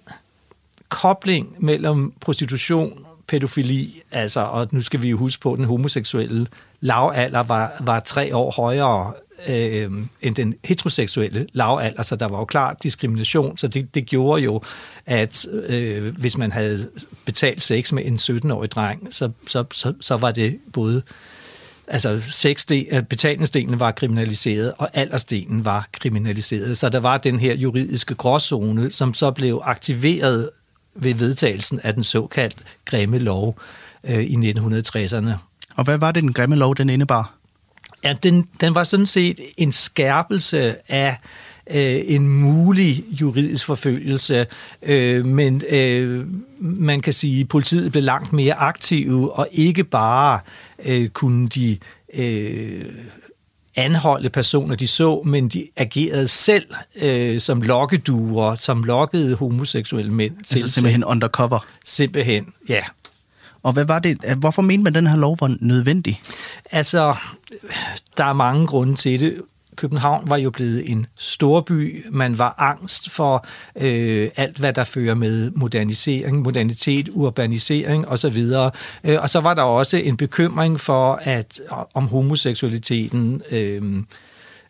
[0.90, 6.48] kobling mellem prostitution pædofili, altså, og nu skal vi jo huske på, den homoseksuelle
[6.84, 9.14] lavalder var, var tre år højere
[9.48, 9.92] øh,
[10.22, 14.62] end den heteroseksuelle lavalder, så der var jo klar diskrimination, så det, det gjorde jo,
[15.06, 16.90] at øh, hvis man havde
[17.26, 21.02] betalt sex med en 17-årig dreng, så, så, så, så var det både
[21.88, 26.78] altså sexdel, øh, betalingsdelen var kriminaliseret, og aldersdelen var kriminaliseret.
[26.78, 30.50] Så der var den her juridiske gråzone, som så blev aktiveret
[30.96, 33.60] ved vedtagelsen af den såkaldt grimme lov
[34.04, 35.53] øh, i 1960'erne.
[35.76, 37.34] Og hvad var det, den grimme lov, den indebar?
[38.04, 41.18] Ja, den, den var sådan set en skærpelse af
[41.70, 44.46] øh, en mulig juridisk forfølgelse,
[44.82, 46.28] øh, men øh,
[46.60, 50.40] man kan sige, at politiet blev langt mere aktive, og ikke bare
[50.86, 51.78] øh, kunne de
[52.14, 52.86] øh,
[53.76, 60.34] anholde personer, de så, men de agerede selv øh, som lokkeduer, som lokkede homoseksuelle mænd
[60.46, 61.66] til Altså simpelthen undercover?
[61.86, 62.82] Simpelthen, ja.
[63.64, 66.22] Og hvad var det, hvorfor mente man, at den her lov var nødvendig?
[66.72, 67.16] Altså,
[68.18, 69.42] der er mange grunde til det.
[69.76, 72.06] København var jo blevet en storby.
[72.12, 73.46] Man var angst for
[73.76, 78.38] øh, alt, hvad der fører med modernisering, modernitet, urbanisering osv.
[79.04, 81.62] Øh, og så var der også en bekymring for, at
[81.94, 83.42] om homoseksualiteten...
[83.52, 84.04] Øh,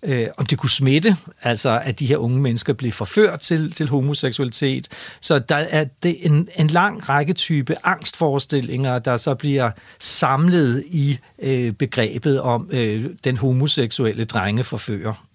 [0.05, 3.89] øh, om det kunne smitte, altså at de her unge mennesker blev forført til, til
[3.89, 4.87] homoseksualitet.
[5.21, 11.17] Så der er det en, en lang række type angstforestillinger, der så bliver samlet i
[11.41, 15.25] øh, begrebet om øh, den homoseksuelle drengeforfører.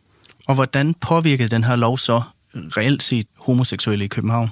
[0.47, 2.23] Og hvordan påvirkede den her lov så
[2.55, 4.51] reelt set homoseksuelle i København?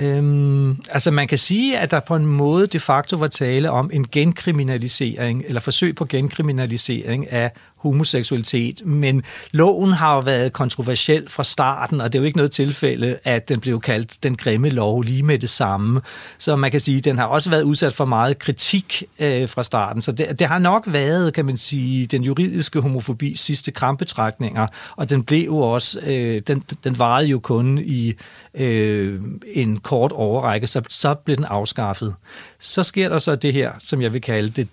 [0.00, 3.90] Øhm, altså man kan sige, at der på en måde de facto var tale om
[3.92, 11.44] en genkriminalisering, eller forsøg på genkriminalisering af homoseksualitet, men loven har jo været kontroversiel fra
[11.44, 15.02] starten, og det er jo ikke noget tilfælde, at den blev kaldt den grimme lov
[15.02, 16.00] lige med det samme.
[16.38, 19.62] Så man kan sige, at den har også været udsat for meget kritik øh, fra
[19.62, 24.66] starten, så det, det har nok været, kan man sige, den juridiske homofobi sidste krampetrækninger,
[24.96, 28.14] og den blev jo også, øh, den, den varede jo kun i
[28.54, 32.14] øh, en kort overrække, så, så blev den afskaffet.
[32.58, 34.68] Så sker der så det her, som jeg vil kalde det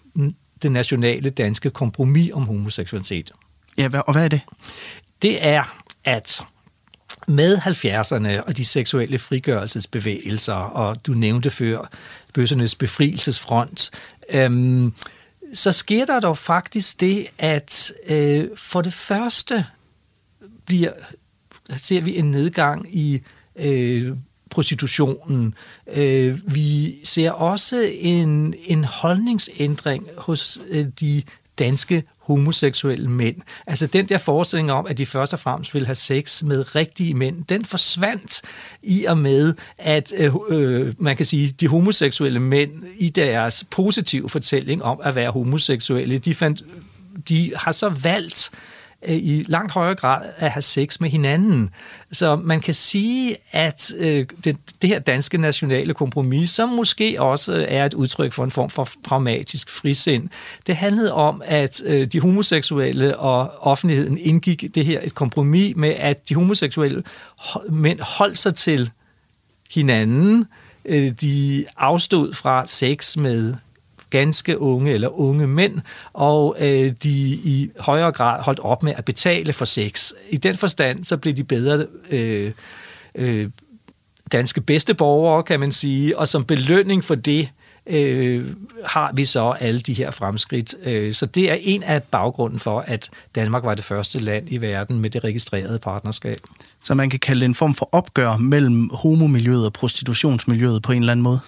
[0.62, 3.32] det nationale danske kompromis om homoseksualitet.
[3.78, 4.41] Ja, og hvad er det?
[5.22, 6.41] Det er, at
[7.28, 11.89] med 70'erne og de seksuelle frigørelsesbevægelser, og du nævnte før
[12.34, 13.91] bøssernes befrielsesfront,
[14.30, 14.93] øhm,
[15.54, 19.65] så sker der dog faktisk det, at øh, for det første
[20.65, 20.91] bliver,
[21.76, 23.22] ser vi en nedgang i
[23.56, 24.15] øh,
[24.49, 25.53] prostitutionen.
[25.93, 31.23] Øh, vi ser også en, en holdningsændring hos øh, de
[31.60, 33.36] danske homoseksuelle mænd.
[33.67, 37.13] Altså den der forestilling om, at de først og fremmest vil have sex med rigtige
[37.13, 38.41] mænd, den forsvandt
[38.83, 44.29] i og med, at øh, øh, man kan sige, de homoseksuelle mænd i deres positive
[44.29, 46.63] fortælling om at være homoseksuelle, de, fandt,
[47.29, 51.69] de har så valgt Øh, Øh, i langt højere grad at have sex med hinanden.
[52.12, 57.53] Så man kan sige, at øh, det, det her danske nationale kompromis, som måske også
[57.53, 60.29] øh, er et udtryk for en form for pragmatisk frisind,
[60.67, 61.81] det handlede om, at
[62.12, 67.03] de homoseksuelle og offentligheden indgik det her et kompromis med, at de homoseksuelle
[67.69, 68.91] mænd holdt sig til
[69.73, 70.45] hinanden,
[71.21, 73.53] de afstod fra sex med
[74.10, 75.80] ganske unge eller unge mænd,
[76.13, 80.12] og øh, de i højere grad holdt op med at betale for sex.
[80.30, 82.52] I den forstand, så blev de bedre øh,
[83.15, 83.50] øh,
[84.32, 87.50] danske bedste borgere, kan man sige, og som belønning for det,
[87.88, 88.46] øh,
[88.86, 90.76] har vi så alle de her fremskridt.
[90.84, 94.58] Øh, så det er en af baggrunden for, at Danmark var det første land i
[94.58, 96.38] verden med det registrerede partnerskab.
[96.88, 101.00] Så man kan kalde det en form for opgør mellem homomiljøet og prostitutionsmiljøet på en
[101.00, 101.39] eller anden måde?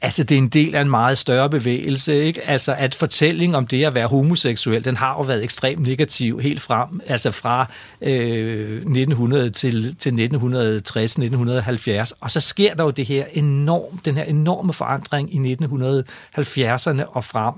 [0.00, 2.48] Altså, det er en del af en meget større bevægelse, ikke?
[2.48, 6.60] Altså, at fortællingen om det at være homoseksuel, den har jo været ekstremt negativ helt
[6.60, 12.12] frem, altså fra øh, 1900 til, til 1960-1970.
[12.20, 17.24] Og så sker der jo det her enorm, den her enorme forandring i 1970'erne og
[17.24, 17.54] frem.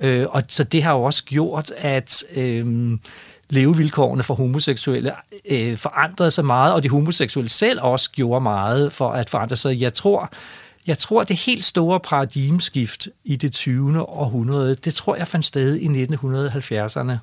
[0.00, 2.24] Øh, og så det har jo også gjort, at...
[2.36, 2.98] Øh,
[3.50, 5.12] levevilkårene for homoseksuelle
[5.50, 9.80] øh, forandrede sig meget, og de homoseksuelle selv også gjorde meget for at forandre sig.
[9.80, 10.32] Jeg tror,
[10.86, 14.08] jeg tror, det helt store paradigmeskift i det 20.
[14.08, 17.16] århundrede, det tror jeg fandt sted i 1970'erne.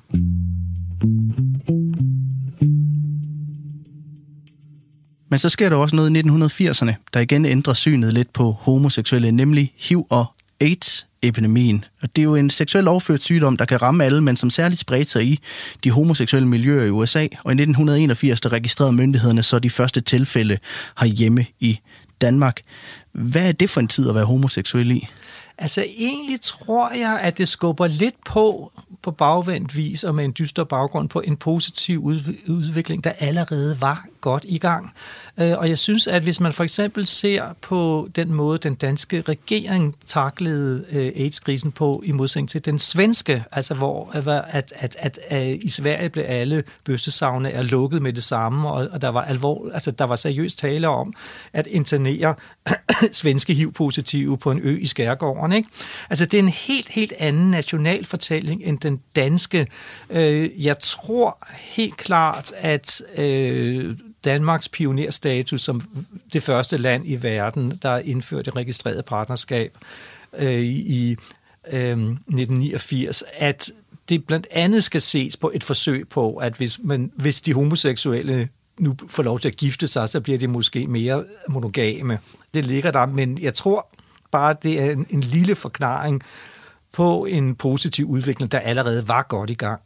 [5.30, 9.32] Men så sker der også noget i 1980'erne, der igen ændrer synet lidt på homoseksuelle,
[9.32, 10.26] nemlig HIV og
[10.60, 11.84] AIDS epidemien.
[12.02, 14.80] Og det er jo en seksuel overført sygdom, der kan ramme alle, men som særligt
[14.80, 15.40] spredte sig i
[15.84, 17.18] de homoseksuelle miljøer i USA.
[17.18, 20.58] Og i 1981 der registrerede myndighederne så de første tilfælde
[21.00, 21.80] herhjemme i
[22.20, 22.60] Danmark.
[23.12, 25.08] Hvad er det for en tid at være homoseksuel i?
[25.58, 30.34] Altså egentlig tror jeg, at det skubber lidt på på bagvendt vis og med en
[30.38, 32.04] dyster baggrund på en positiv
[32.46, 34.92] udvikling, der allerede var godt i gang.
[35.36, 39.96] Og jeg synes, at hvis man for eksempel ser på den måde, den danske regering
[40.06, 45.58] taklede AIDS-krisen på, i modsætning til den svenske, altså hvor at, at, at, at, at
[45.62, 49.70] i Sverige blev alle bøstesavne er lukket med det samme, og, og der var alvor,
[49.74, 51.12] altså der var seriøst tale om
[51.52, 52.34] at internere
[53.12, 55.52] svenske HIV-positive på en ø i Skærgården.
[55.52, 55.68] Ikke?
[56.10, 59.66] Altså det er en helt, helt anden national fortælling end den danske.
[60.58, 63.02] Jeg tror helt klart, at
[64.24, 65.82] Danmarks pionerstatus som
[66.32, 69.78] det første land i verden, der indførte registreret partnerskab
[70.38, 71.16] øh, i
[71.72, 73.70] øh, 1989, at
[74.08, 78.48] det blandt andet skal ses på et forsøg på, at hvis, man, hvis de homoseksuelle
[78.78, 82.18] nu får lov til at gifte sig, så bliver de måske mere monogame.
[82.54, 83.86] Det ligger der, men jeg tror
[84.30, 86.22] bare, det er en, en lille forklaring
[86.92, 89.80] på en positiv udvikling, der allerede var godt i gang.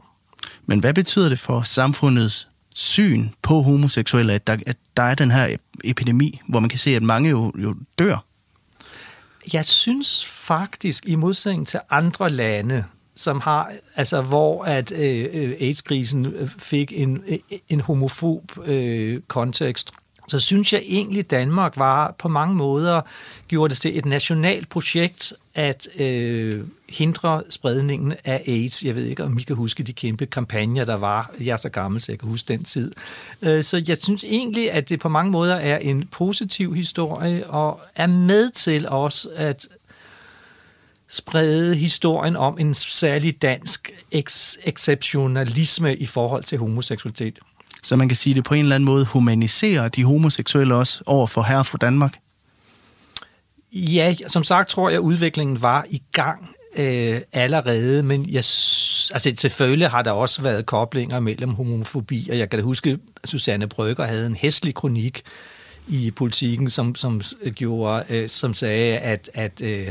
[0.67, 5.31] Men hvad betyder det for samfundets syn på homoseksuelle, at der, at der er den
[5.31, 8.25] her epidemi, hvor man kan se, at mange jo, jo dør?
[9.53, 12.85] Jeg synes faktisk, i modsætning til andre lande,
[13.17, 19.93] som har, altså hvor at øh, øh AIDS-krisen fik en, øh, en homofob øh, kontekst,
[20.33, 23.01] så synes jeg egentlig, Danmark var på mange måder
[23.49, 28.85] gjorde det til et nationalt projekt at øh, hindre spredningen af AIDS.
[28.85, 31.31] Jeg ved ikke, om I kan huske de kæmpe kampagner, der var.
[31.41, 32.93] Jeg er så gammel, så jeg kan huske den tid.
[33.43, 37.81] Øh, så jeg synes egentlig, at det på mange måder er en positiv historie, og
[37.95, 39.67] er med til også at
[41.09, 47.39] sprede historien om en særlig dansk eks- exceptionalisme i forhold til homoseksualitet.
[47.83, 51.03] Så man kan sige, at det på en eller anden måde humaniserer de homoseksuelle også
[51.07, 52.19] over for herre fra Danmark?
[53.73, 58.45] Ja, som sagt tror jeg, at udviklingen var i gang øh, allerede, men jeg,
[59.15, 63.29] altså, selvfølgelig har der også været koblinger mellem homofobi, og jeg kan da huske, at
[63.29, 65.23] Susanne Brygger havde en hæslig kronik
[65.89, 67.21] i politikken, som, som,
[67.55, 69.89] gjorde, øh, som sagde, at, at øh,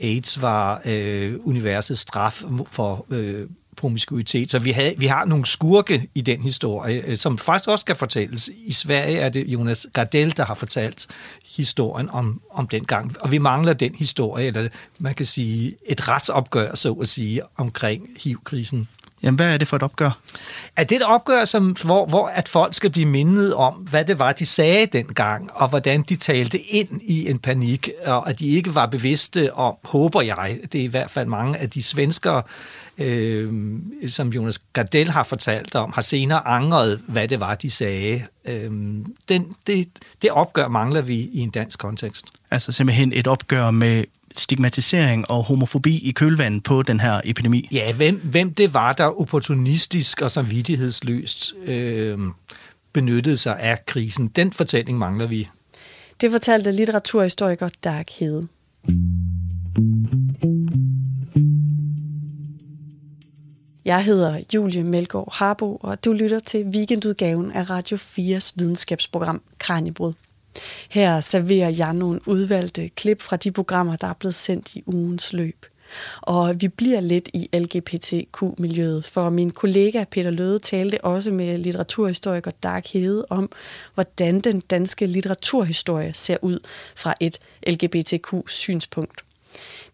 [0.00, 3.46] AIDS var øh, universets straf for øh,
[3.82, 4.50] promiskuitet.
[4.50, 7.96] Så vi, havde, vi har nogle skurke i den historie, øh, som faktisk også skal
[7.96, 8.50] fortælles.
[8.54, 11.06] I Sverige er det Jonas Gardell, der har fortalt
[11.56, 13.16] historien om, om den gang.
[13.20, 14.68] Og vi mangler den historie, eller
[14.98, 18.88] man kan sige et retsopgør, så at sige, omkring HIV-krisen.
[19.22, 20.10] Jamen, hvad er det for et opgør?
[20.76, 24.18] Er det et opgør, som, hvor, hvor at folk skal blive mindet om, hvad det
[24.18, 28.48] var, de sagde dengang, og hvordan de talte ind i en panik, og at de
[28.48, 32.42] ikke var bevidste om, håber jeg, det er i hvert fald mange af de svenskere,
[32.98, 33.52] øh,
[34.06, 38.22] som Jonas Gardell har fortalt om, har senere angret, hvad det var, de sagde.
[38.44, 38.70] Øh,
[39.28, 39.88] den, det,
[40.22, 42.26] det opgør mangler vi i en dansk kontekst.
[42.50, 44.04] Altså simpelthen et opgør med
[44.38, 47.68] stigmatisering og homofobi i kølvandet på den her epidemi?
[47.72, 52.18] Ja, hvem, hvem det var, der opportunistisk og samvittighedsløst øh,
[52.92, 54.28] benyttede sig af krisen.
[54.28, 55.48] Den fortælling mangler vi.
[56.20, 58.48] Det fortalte litteraturhistoriker Dark Hede.
[63.84, 70.12] Jeg hedder Julie Melgaard Harbo, og du lytter til weekendudgaven af Radio 4's videnskabsprogram Kranjebrud.
[70.88, 75.32] Her serverer jeg nogle udvalgte klip fra de programmer, der er blevet sendt i ugens
[75.32, 75.66] løb.
[76.20, 82.50] Og vi bliver lidt i LGBTQ-miljøet, for min kollega Peter Løde talte også med litteraturhistoriker
[82.50, 83.50] Dark Hede om,
[83.94, 86.58] hvordan den danske litteraturhistorie ser ud
[86.96, 89.24] fra et LGBTQ-synspunkt.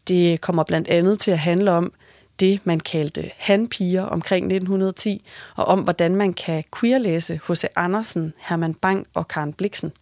[0.08, 1.92] Det kommer blandt andet til at handle om
[2.40, 5.24] det, man kaldte hanpiger omkring 1910,
[5.56, 7.64] og om, hvordan man kan queerlæse H.C.
[7.76, 9.92] Andersen, Herman Bang og Karen Bliksen.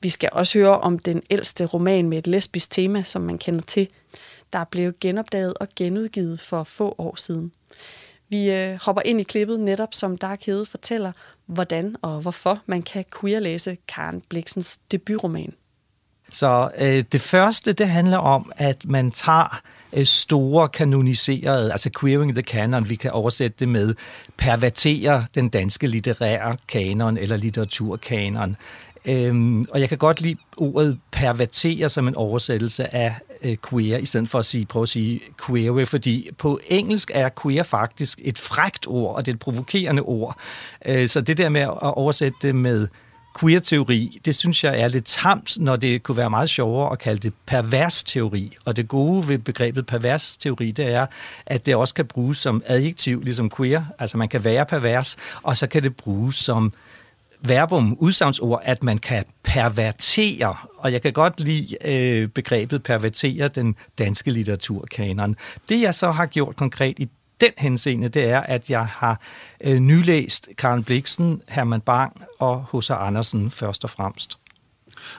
[0.00, 3.62] Vi skal også høre om den ældste roman med et lesbisk tema, som man kender
[3.62, 3.88] til,
[4.52, 7.52] der blev genopdaget og genudgivet for få år siden.
[8.28, 11.12] Vi øh, hopper ind i klippet netop, som Dark Hede fortæller,
[11.46, 15.52] hvordan og hvorfor man kan queerlæse Karen Bliksens debutroman.
[16.30, 19.60] Så øh, det første, det handler om, at man tager
[19.92, 23.94] øh, store kanoniserede, altså queering the canon, vi kan oversætte det med,
[24.36, 28.56] pervertere den danske litterære kanon eller litteraturkanon.
[29.06, 34.06] Øhm, og jeg kan godt lide ordet pervertere som en oversættelse af øh, queer, i
[34.06, 38.38] stedet for at sige, prøve at sige queer, fordi på engelsk er queer faktisk et
[38.38, 40.36] frægt ord, og det er et provokerende ord.
[40.86, 42.88] Øh, så det der med at oversætte det med
[43.40, 47.20] queer-teori, det synes jeg er lidt tamt, når det kunne være meget sjovere at kalde
[47.20, 48.52] det pervers teori.
[48.64, 51.06] Og det gode ved begrebet pervers teori, det er,
[51.46, 53.84] at det også kan bruges som adjektiv, ligesom queer.
[53.98, 56.72] Altså man kan være pervers, og så kan det bruges som
[57.48, 63.76] verbum, udsagnsord, at man kan pervertere, og jeg kan godt lide øh, begrebet pervertere den
[63.98, 65.36] danske litteraturkanon.
[65.68, 67.08] Det jeg så har gjort konkret i
[67.40, 69.20] den henseende, det er, at jeg har
[69.60, 72.90] øh, nylæst Karen Bliksen, Herman Bang og H.C.
[72.90, 74.38] Andersen først og fremmest.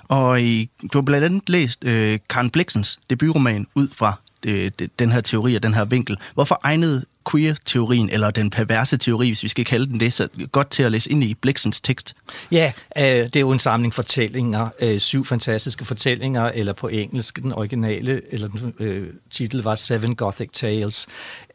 [0.03, 4.13] Og i, du har blandt andet læst øh, Karen Bliksens debutroman ud fra
[4.45, 6.17] øh, den her teori og den her vinkel.
[6.33, 10.69] Hvorfor egnede queer-teorien, eller den perverse teori, hvis vi skal kalde den det, så godt
[10.69, 12.15] til at læse ind i Bliksens tekst?
[12.51, 17.39] Ja, øh, det er jo en samling fortællinger, øh, syv fantastiske fortællinger, eller på engelsk,
[17.41, 21.07] den originale, eller den øh, titel var Seven Gothic Tales.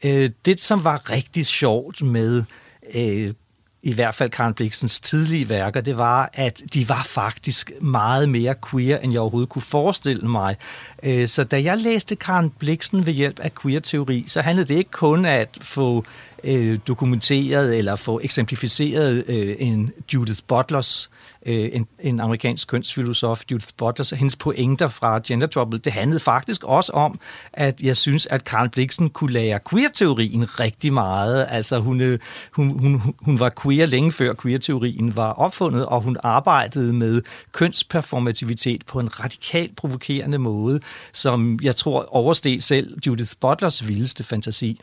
[0.04, 2.44] Øh, det, som var rigtig sjovt med
[2.94, 3.32] øh,
[3.82, 8.54] i hvert fald Karen Bliksens tidlige værker, det var, at de var faktisk meget mere
[8.70, 10.56] queer, end jeg overhovedet kunne forestille mig.
[11.02, 14.90] Øh, så da jeg læste Karen Bliksen ved hjælp af queer-teori, så handlede det ikke
[14.90, 16.04] kun at få
[16.44, 21.10] øh, dokumenteret eller få eksemplificeret øh, en Judith Butlers,
[21.46, 25.78] øh, en, en amerikansk kønsfilosof, Judith Butlers, hendes pointer fra Gender Trouble.
[25.78, 27.18] Det handlede faktisk også om,
[27.52, 31.46] at jeg synes, at Karl Bliksen kunne lære queer-teorien rigtig meget.
[31.50, 32.18] Altså hun, øh,
[32.52, 38.86] hun, hun, hun var queer længe før queer-teorien var opfundet, og hun arbejdede med kønsperformativitet
[38.86, 40.80] på en radikalt provokerende måde,
[41.12, 44.80] som jeg tror oversteg selv Judith Butlers vildeste fantasi.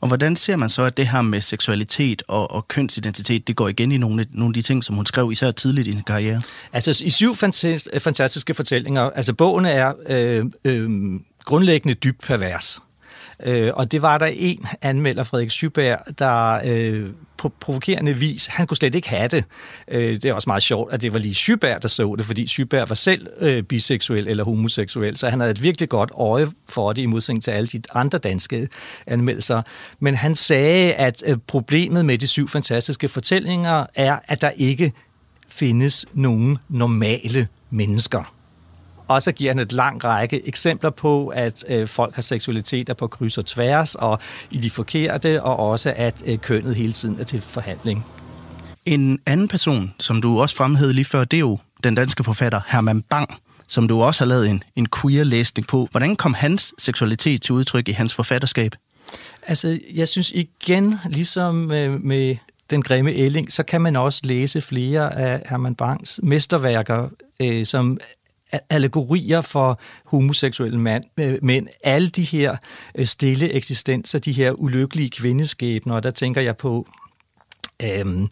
[0.00, 3.68] Og hvordan ser man så, at det her med seksualitet og, og kønsidentitet, det går
[3.68, 6.42] igen i nogle, nogle af de ting, som hun skrev især tidligt i sin karriere?
[6.72, 7.36] Altså i syv
[7.98, 10.90] fantastiske fortællinger, altså bogen er øh, øh,
[11.44, 12.80] grundlæggende dybt pervers.
[13.44, 18.66] Øh, og det var der en anmelder, Frederik Syberg, der øh, på provokerende vis, han
[18.66, 19.44] kunne slet ikke have det.
[19.88, 22.46] Øh, det er også meget sjovt, at det var lige Syberg, der så det, fordi
[22.46, 26.92] Syberg var selv øh, biseksuel eller homoseksuel, så han havde et virkelig godt øje for
[26.92, 28.68] det, i modsætning til alle de andre danske
[29.06, 29.62] anmeldelser.
[30.00, 34.92] Men han sagde, at øh, problemet med de syv fantastiske fortællinger er, at der ikke
[35.48, 38.33] findes nogen normale mennesker.
[39.08, 43.06] Og så giver han et lang række eksempler på, at øh, folk har seksualiteter på
[43.06, 44.18] kryds og tværs, og
[44.50, 48.04] i de forkerte, og også at øh, kønnet hele tiden er til forhandling.
[48.86, 52.60] En anden person, som du også fremhævede lige før, det er jo den danske forfatter
[52.66, 53.34] Herman Bang,
[53.68, 55.88] som du også har lavet en, en queer-læsning på.
[55.90, 58.72] Hvordan kom hans seksualitet til udtryk i hans forfatterskab?
[59.46, 62.36] Altså, jeg synes igen, ligesom med, med
[62.70, 67.08] den grimme ælling, så kan man også læse flere af Herman Bangs mesterværker,
[67.40, 67.98] øh, som
[68.70, 72.56] allegorier for homoseksuelle mand, øh, men alle de her
[72.94, 76.88] øh, stille eksistenser, de her ulykkelige kvindeskæbner, der tænker jeg på
[77.82, 78.28] øhm,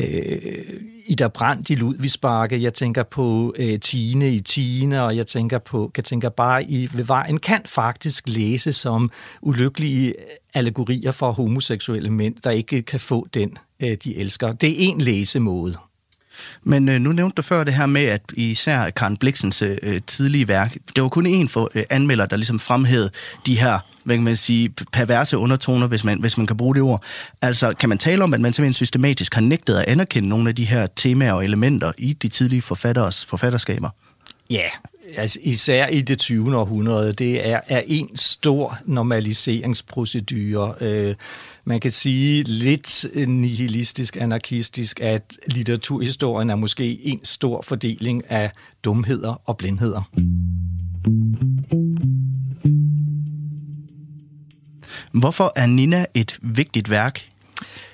[0.00, 5.58] øh, Ida Brandt i Ludvigsbakke, jeg tænker på øh, Tine i Tine, og jeg tænker
[5.58, 9.10] på, kan tænker bare i ved vejen, kan faktisk læse som
[9.42, 14.52] ulykkelige øh, allegorier for homoseksuelle mænd, der ikke kan få den, øh, de elsker.
[14.52, 15.76] Det er en læsemåde.
[16.62, 20.00] Men øh, nu nævnte du før det her med, at især Karen Bliksens øh, øh,
[20.06, 23.10] tidlige værk, det var kun en for øh, anmelder, der ligesom fremhævede
[23.46, 26.82] de her hvad kan man sige, perverse undertoner, hvis man, hvis man kan bruge det
[26.82, 27.04] ord.
[27.42, 30.54] Altså, kan man tale om, at man simpelthen systematisk har nægtet at anerkende nogle af
[30.54, 33.90] de her temaer og elementer i de tidlige forfatteres forfatterskaber?
[34.50, 34.68] Ja,
[35.16, 36.56] altså især i det 20.
[36.56, 40.74] århundrede, det er, er en stor normaliseringsprocedure.
[40.80, 41.14] Øh,
[41.64, 48.50] man kan sige lidt nihilistisk, anarkistisk, at litteraturhistorien er måske en stor fordeling af
[48.84, 50.02] dumheder og blindheder.
[55.12, 57.28] Hvorfor er Nina et vigtigt værk?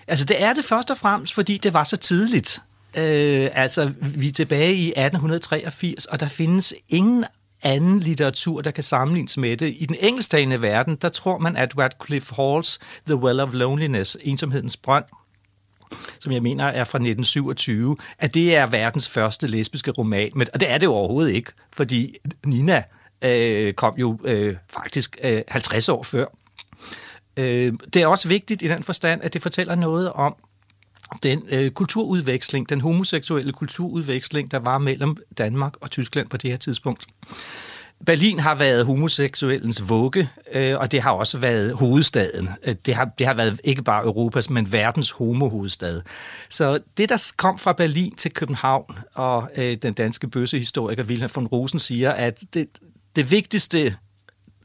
[0.07, 2.62] Altså det er det først og fremmest, fordi det var så tidligt.
[2.97, 7.24] Øh, altså, vi er tilbage i 1883, og der findes ingen
[7.62, 9.74] anden litteratur, der kan sammenlignes med det.
[9.78, 14.76] I den engelsktalende verden, der tror man, at Radcliffe Halls The Well of Loneliness, ensomhedens
[14.76, 15.05] brønd,
[16.20, 20.30] som jeg mener er fra 1927, at det er verdens første lesbiske roman.
[20.34, 22.14] Men, og det er det jo overhovedet ikke, fordi
[22.47, 22.82] Nina
[23.22, 26.26] øh, kom jo øh, faktisk øh, 50 år før.
[27.36, 30.34] Øh, det er også vigtigt i den forstand, at det fortæller noget om
[31.22, 36.56] den øh, kulturudveksling, den homoseksuelle kulturudveksling, der var mellem Danmark og Tyskland på det her
[36.56, 37.06] tidspunkt.
[38.06, 42.48] Berlin har været homoseksuellens vugge, øh, og det har også været hovedstaden.
[42.64, 46.02] Øh, det har, det har været ikke bare Europas, men verdens homohovedstad.
[46.48, 51.46] Så det, der kom fra Berlin til København, og øh, den danske bøssehistoriker Wilhelm von
[51.46, 52.68] Rosen siger, at det,
[53.16, 53.96] det vigtigste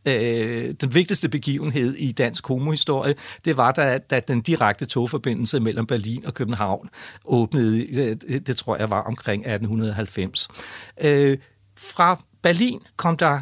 [0.06, 5.88] øh, den vigtigste begivenhed i dansk homohistorie, det var da, da den direkte togforbindelse mellem
[5.88, 6.90] Berlin og København
[7.26, 10.48] åbnede, øh, det, det tror jeg var omkring 1890.
[11.02, 11.38] Øh,
[11.78, 13.42] fra Berlin kom der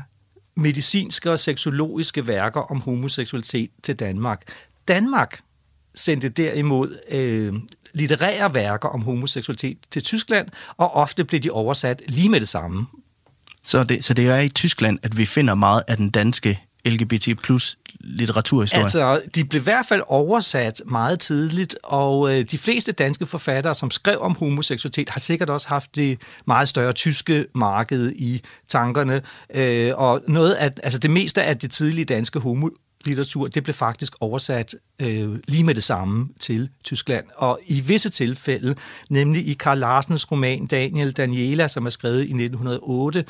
[0.55, 4.41] medicinske og seksologiske værker om homoseksualitet til Danmark.
[4.87, 5.41] Danmark
[5.95, 7.53] sendte derimod øh,
[7.93, 10.47] litterære værker om homoseksualitet til Tyskland,
[10.77, 12.87] og ofte blev de oversat lige med det samme.
[13.63, 17.41] Så det, så det er i Tyskland, at vi finder meget af den danske LGBT
[17.43, 18.83] plus litteraturhistorie?
[18.83, 23.75] Altså, de blev i hvert fald oversat meget tidligt, og øh, de fleste danske forfattere,
[23.75, 29.21] som skrev om homoseksualitet, har sikkert også haft det meget større tyske marked i tankerne.
[29.53, 32.69] Øh, og noget af, altså det meste af det tidlige danske homo
[33.07, 37.25] litteratur, det blev faktisk oversat øh, lige med det samme til Tyskland.
[37.35, 38.75] Og i visse tilfælde,
[39.09, 43.25] nemlig i Karl Larsens roman Daniel Daniela, som er skrevet i 1908,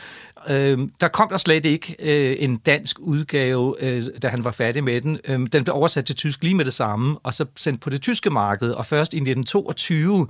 [0.49, 4.83] øh, der kom der slet ikke øh, en dansk udgave, øh, da han var færdig
[4.83, 5.19] med den.
[5.25, 8.01] Øh, den blev oversat til tysk lige med det samme, og så sendt på det
[8.01, 10.27] tyske marked, og først i 1922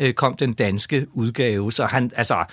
[0.00, 1.72] øh, kom den danske udgave.
[1.72, 2.44] Så han, altså,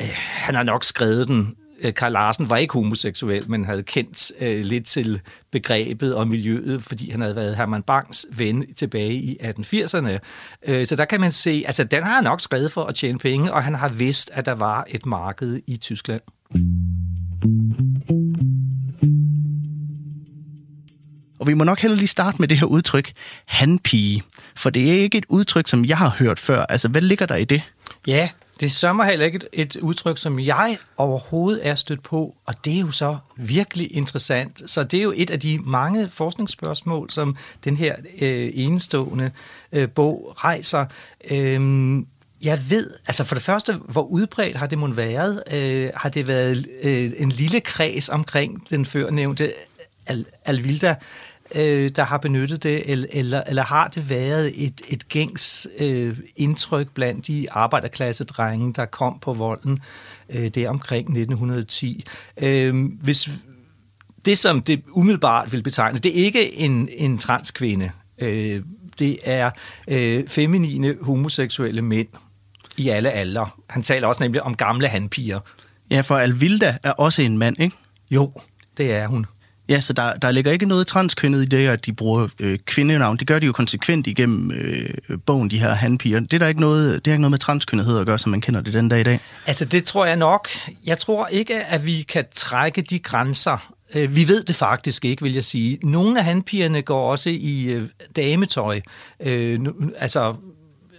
[0.00, 1.56] øh, han har nok skrevet den
[1.96, 5.20] Karl Larsen var ikke homoseksuel, men havde kendt øh, lidt til
[5.52, 10.18] begrebet og miljøet, fordi han havde været Herman Bangs ven tilbage i 1880'erne.
[10.66, 13.18] Øh, så der kan man se, altså den har han nok skrevet for at tjene
[13.18, 16.20] penge, og han har vidst, at der var et marked i Tyskland.
[21.38, 23.12] Og vi må nok heller lige starte med det her udtryk,
[23.46, 24.22] hanpige.
[24.56, 26.62] For det er ikke et udtryk, som jeg har hørt før.
[26.62, 27.62] Altså, hvad ligger der i det?
[28.06, 28.28] Ja,
[28.60, 32.74] det sommer heller ikke et, et udtryk, som jeg overhovedet er stødt på, og det
[32.74, 34.62] er jo så virkelig interessant.
[34.66, 39.30] Så det er jo et af de mange forskningsspørgsmål, som den her øh, enestående
[39.72, 40.86] øh, bog rejser.
[41.30, 41.60] Øh,
[42.42, 45.42] jeg ved, altså for det første, hvor udbredt har det må været?
[45.52, 49.52] Øh, har det været øh, en lille kreds omkring den førnævnte
[50.06, 50.96] Al- Alvilda
[51.54, 56.16] øh, der har benyttet det, eller, eller, eller har det været et, et gængs øh,
[56.36, 59.78] indtryk blandt de arbejderklassedrenge, der kom på volden
[60.30, 62.04] øh, der omkring 1910?
[62.36, 63.30] Øh, hvis
[64.24, 67.90] det, som det umiddelbart vil betegne, det er ikke en, en transkvinde.
[68.18, 68.62] Øh,
[68.98, 69.50] det er
[69.88, 72.08] øh, feminine homoseksuelle mænd
[72.76, 73.48] i alle aldre.
[73.70, 75.40] Han taler også nemlig om gamle handpiger.
[75.90, 77.76] Ja, for Alvilda er også en mand, ikke?
[78.10, 78.32] Jo,
[78.76, 79.26] det er hun.
[79.68, 83.16] Ja, så der, der ligger ikke noget transkønnet i det, at de bruger øh, kvindenavn.
[83.16, 86.20] Det gør de jo konsekvent igennem øh, bogen, de her handpiger.
[86.20, 88.40] Det er der ikke noget, det er ikke noget med transkønnethed at gøre, som man
[88.40, 89.20] kender det den dag i dag.
[89.46, 90.48] Altså, det tror jeg nok.
[90.84, 93.74] Jeg tror ikke, at vi kan trække de grænser.
[93.94, 95.78] Øh, vi ved det faktisk ikke, vil jeg sige.
[95.82, 98.80] Nogle af handpigerne går også i øh, dametøj.
[99.20, 99.60] Øh,
[99.98, 100.34] altså,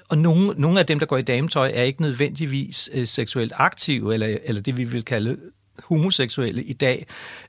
[0.10, 4.14] og nogle, nogle af dem, der går i dametøj, er ikke nødvendigvis øh, seksuelt aktive,
[4.14, 5.38] eller, eller det, vi vil kalde
[5.84, 7.06] homoseksuelle i dag.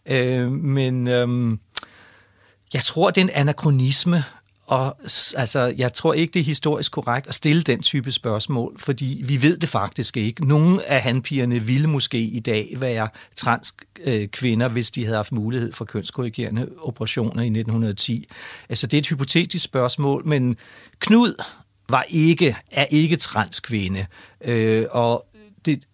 [0.07, 1.59] Øh, men øh,
[2.73, 4.25] jeg tror, det er en anachronisme,
[4.71, 4.97] og
[5.37, 9.43] altså, jeg tror ikke, det er historisk korrekt at stille den type spørgsmål, fordi vi
[9.43, 10.49] ved det faktisk ikke.
[10.49, 15.73] Nogle af handpigerne ville måske i dag være transkvinder, øh, hvis de havde haft mulighed
[15.73, 18.29] for kønskorrigerende operationer i 1910.
[18.69, 20.57] Altså, det er et hypotetisk spørgsmål, men
[20.99, 21.35] Knud
[21.89, 24.07] var ikke, er ikke transkvinde.
[24.45, 25.27] Øh, og
[25.65, 25.85] det,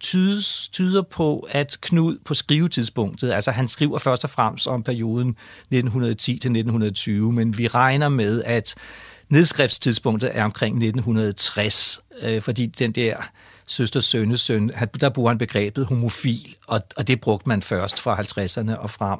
[0.00, 5.36] tydes, tyder på, at Knud på skrivetidspunktet, altså han skriver først og fremmest om perioden
[5.74, 8.74] 1910-1920, men vi regner med, at
[9.28, 13.16] nedskriftstidspunktet er omkring 1960, øh, fordi den der
[13.66, 14.70] søster sønnesøn,
[15.00, 19.18] der bruger han begrebet homofil, og, og det brugte man først fra 50'erne og frem.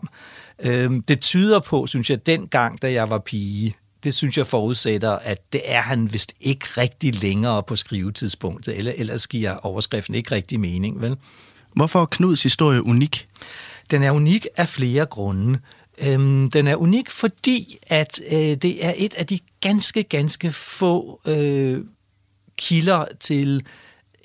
[0.59, 3.75] Øh, det tyder på, synes jeg, dengang, da jeg var pige,
[4.05, 8.93] det synes jeg forudsætter, at det er han vist ikke rigtig længere på skrivetidspunktet, eller
[8.97, 11.17] ellers giver overskriften ikke rigtig mening, vel?
[11.75, 13.29] Hvorfor er Knuds historie unik?
[13.91, 15.59] Den er unik af flere grunde.
[15.99, 21.21] Øhm, den er unik, fordi at øh, det er et af de ganske, ganske få
[21.27, 21.81] øh,
[22.57, 23.63] kilder til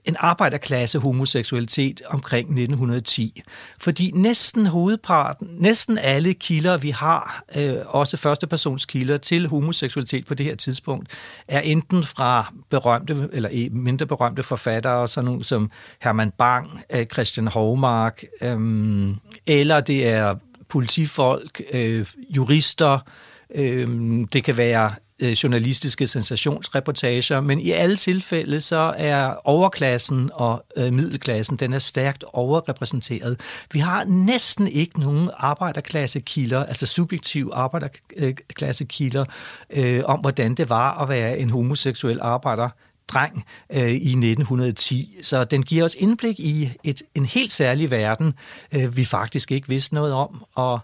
[0.09, 3.41] en arbejderklasse homoseksualitet omkring 1910.
[3.79, 10.45] Fordi næsten hovedparten, næsten alle kilder, vi har, øh, også førstepersonskilder til homoseksualitet på det
[10.45, 11.09] her tidspunkt,
[11.47, 17.47] er enten fra berømte eller mindre berømte forfattere, sådan nogle som Herman Bang, øh, Christian
[17.47, 18.59] Hovmark, øh,
[19.47, 20.35] eller det er
[20.69, 22.99] politifolk, øh, jurister,
[23.55, 23.87] øh,
[24.33, 30.93] det kan være øh, journalistiske sensationsreportager, men i alle tilfælde så er overklassen og øh,
[30.93, 33.39] middelklassen, den er stærkt overrepræsenteret.
[33.73, 39.25] Vi har næsten ikke nogen arbejderklassekilder, altså subjektive arbejderklassekilder,
[39.69, 42.69] øh, om hvordan det var at være en homoseksuel arbejder
[43.07, 45.17] dreng øh, i 1910.
[45.21, 48.33] Så den giver os indblik i et, en helt særlig verden,
[48.75, 50.79] øh, vi faktisk ikke vidste noget om, og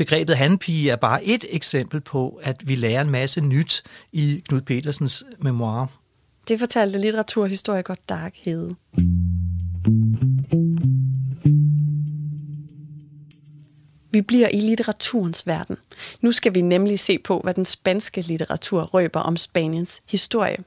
[0.00, 3.82] Begrebet handpige er bare et eksempel på, at vi lærer en masse nyt
[4.12, 5.86] i Knud Petersens memoir.
[6.48, 8.76] Det fortalte litteraturhistoriker Dark Hede.
[14.12, 15.76] Vi bliver i litteraturens verden.
[16.20, 20.58] Nu skal vi nemlig se på, hvad den spanske litteratur røber om Spaniens historie.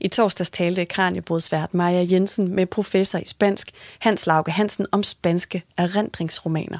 [0.00, 5.62] I torsdags talte Kranjebrudsvært Maja Jensen med professor i spansk Hans Lauke Hansen om spanske
[5.76, 6.78] erindringsromaner.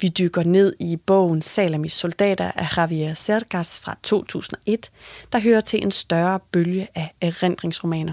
[0.00, 4.90] Vi dykker ned i bogen Salamis soldater af Javier Cercas fra 2001,
[5.32, 8.12] der hører til en større bølge af erindringsromaner.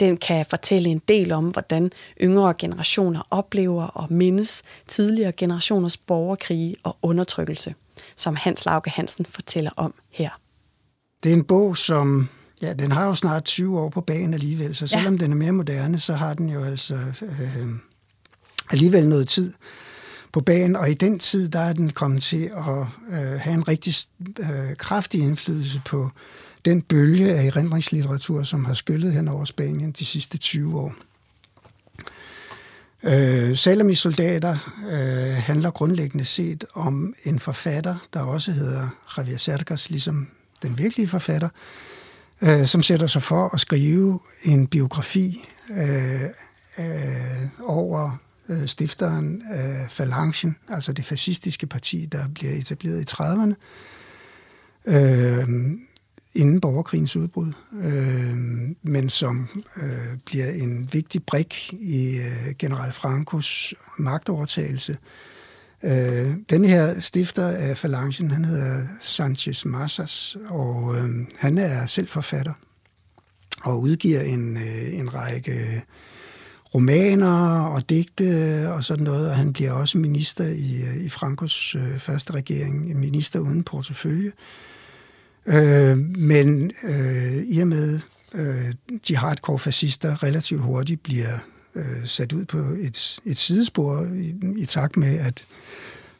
[0.00, 1.90] Den kan fortælle en del om, hvordan
[2.20, 7.74] yngre generationer oplever og mindes tidligere generationers borgerkrige og undertrykkelse,
[8.16, 10.30] som Hans Lauke Hansen fortæller om her.
[11.22, 12.28] Det er en bog, som
[12.62, 15.20] ja, den har jo snart 20 år på banen alligevel, så selvom ja.
[15.20, 17.66] den er mere moderne, så har den jo altså øh,
[18.70, 19.52] alligevel noget tid
[20.32, 23.68] på banen, og i den tid, der er den kommet til at øh, have en
[23.68, 23.94] rigtig
[24.38, 26.10] øh, kraftig indflydelse på
[26.64, 30.94] den bølge af erindringslitteratur, som har skyllet hen over Spanien de sidste 20 år.
[33.02, 34.56] Øh, Salamis soldater
[34.90, 40.28] øh, handler grundlæggende set om en forfatter, der også hedder Javier Cercas, ligesom
[40.62, 41.48] den virkelige forfatter,
[42.42, 46.22] øh, som sætter sig for at skrive en biografi øh,
[46.78, 48.18] øh, over
[48.50, 53.54] øh, stifteren af Falangen, altså det fascistiske parti, der bliver etableret i 30'erne,
[54.86, 55.48] øh,
[56.34, 58.36] inden borgerkrigens udbrud, øh,
[58.82, 64.98] men som øh, bliver en vigtig brik i øh, general Frankos magtovertagelse.
[65.82, 72.08] Øh, den her stifter af Falangen, han hedder Sanchez Massas, og øh, han er selv
[72.08, 72.52] forfatter
[73.62, 75.84] og udgiver en, øh, en række
[76.74, 81.98] romaner og digte og sådan noget, og han bliver også minister i, i Frankos øh,
[81.98, 84.32] første regering, minister uden portefølje.
[85.46, 88.00] Øh, men øh, i og med
[88.34, 88.72] øh,
[89.08, 91.38] de hardcore fascister relativt hurtigt bliver
[91.74, 95.44] øh, sat ud på et, et sidespor i, i takt med, at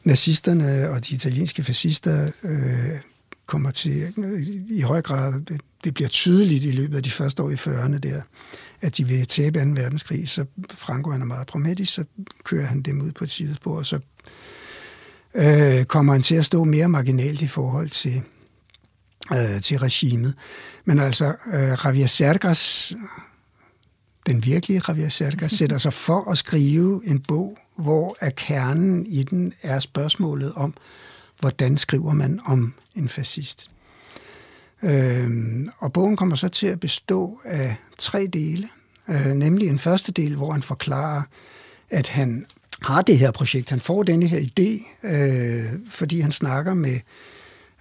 [0.03, 2.99] nazisterne og de italienske fascister øh,
[3.45, 7.43] kommer til øh, i høj grad, det, det bliver tydeligt i løbet af de første
[7.43, 8.21] år i 40'erne der,
[8.81, 9.65] at de vil tabe 2.
[9.65, 12.03] verdenskrig, så Franco han er meget pragmatisk, så
[12.43, 13.99] kører han dem ud på et sidespor, og så
[15.33, 18.21] øh, kommer han til at stå mere marginalt i forhold til,
[19.33, 20.33] øh, til regimet.
[20.85, 22.93] Men altså, øh, Javier Sergas,
[24.25, 29.23] den virkelige Javier Sergas, sætter sig for at skrive en bog, hvor er kernen i
[29.23, 30.73] den er spørgsmålet om,
[31.39, 33.71] hvordan skriver man om en fascist.
[34.83, 38.69] Øhm, og bogen kommer så til at bestå af tre dele.
[39.07, 41.21] Øh, nemlig en første del, hvor han forklarer,
[41.89, 42.45] at han
[42.81, 43.69] har det her projekt.
[43.69, 46.99] Han får denne her idé, øh, fordi han snakker med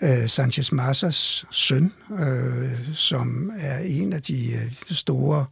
[0.02, 5.46] øh, Sanchez Massas søn, øh, som er en af de øh, store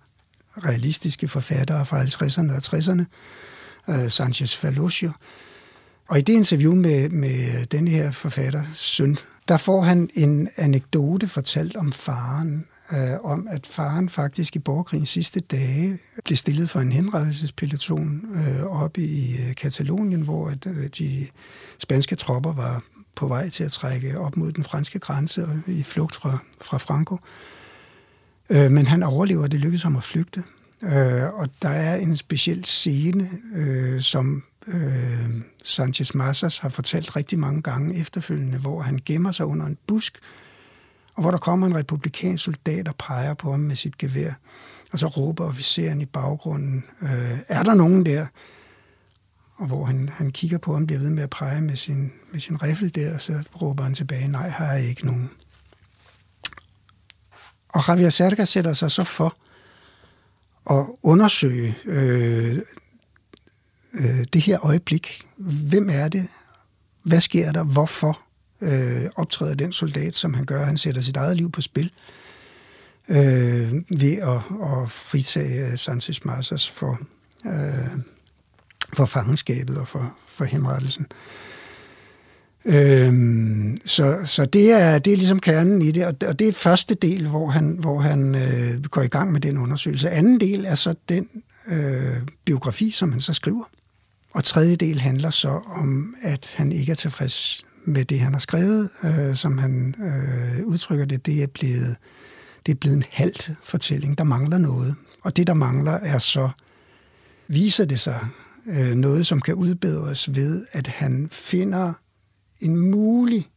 [0.64, 3.04] realistiske forfattere fra 50'erne og 60'erne,
[3.88, 5.10] øh, Sanchez Falosio.
[6.08, 9.18] Og i det interview med, med den her forfatter søn,
[9.48, 15.08] der får han en anekdote fortalt om faren, øh, om at faren faktisk i borgerkrigens
[15.08, 20.86] sidste dage blev stillet for en henrettelsespeloton øh, oppe i øh, Katalonien, hvor at, øh,
[20.98, 21.26] de
[21.78, 22.82] spanske tropper var
[23.14, 26.78] på vej til at trække op mod den franske grænse og i flugt fra, fra
[26.78, 27.18] Franco.
[28.50, 30.42] Øh, men han overlever, det lykkedes ham at flygte.
[30.82, 35.30] Øh, og der er en speciel scene, øh, som øh,
[35.64, 40.18] Sanchez Massas har fortalt rigtig mange gange efterfølgende, hvor han gemmer sig under en busk,
[41.14, 44.32] og hvor der kommer en republikansk soldat og peger på ham med sit gevær.
[44.92, 48.26] Og så råber officeren i baggrunden, øh, er der nogen der?
[49.56, 52.40] Og hvor han, han kigger på ham, bliver ved med at pege med sin, med
[52.40, 55.30] sin riffel der, og så råber han tilbage, nej, har jeg ikke nogen.
[57.68, 59.36] Og Javier Serga sætter sig så for
[60.70, 62.58] at undersøge øh,
[63.98, 65.22] øh, det her øjeblik.
[65.36, 66.26] Hvem er det?
[67.02, 67.62] Hvad sker der?
[67.62, 68.20] Hvorfor
[68.60, 70.64] øh, optræder den soldat, som han gør?
[70.64, 71.92] Han sætter sit eget liv på spil
[73.08, 77.00] øh, ved at, at fritage øh, Sanchez Marsas for,
[77.46, 77.98] øh,
[78.96, 81.06] for fangenskabet og for, for henrettelsen.
[82.64, 86.52] Øhm, så så det, er, det er ligesom kernen i det, og, og det er
[86.52, 90.10] første del, hvor han, hvor han øh, går i gang med den undersøgelse.
[90.10, 91.28] Anden del er så den
[91.68, 93.64] øh, biografi, som han så skriver.
[94.38, 98.40] Og tredje del handler så om, at han ikke er tilfreds med det, han har
[98.40, 101.26] skrevet, øh, som han øh, udtrykker det.
[101.26, 101.96] Det er blevet
[102.66, 104.18] det er blevet en halvt fortælling.
[104.18, 104.94] Der mangler noget.
[105.22, 106.50] Og det, der mangler, er så,
[107.48, 108.20] viser det sig
[108.66, 111.92] øh, noget, som kan udbedres ved, at han finder
[112.60, 113.48] en mulig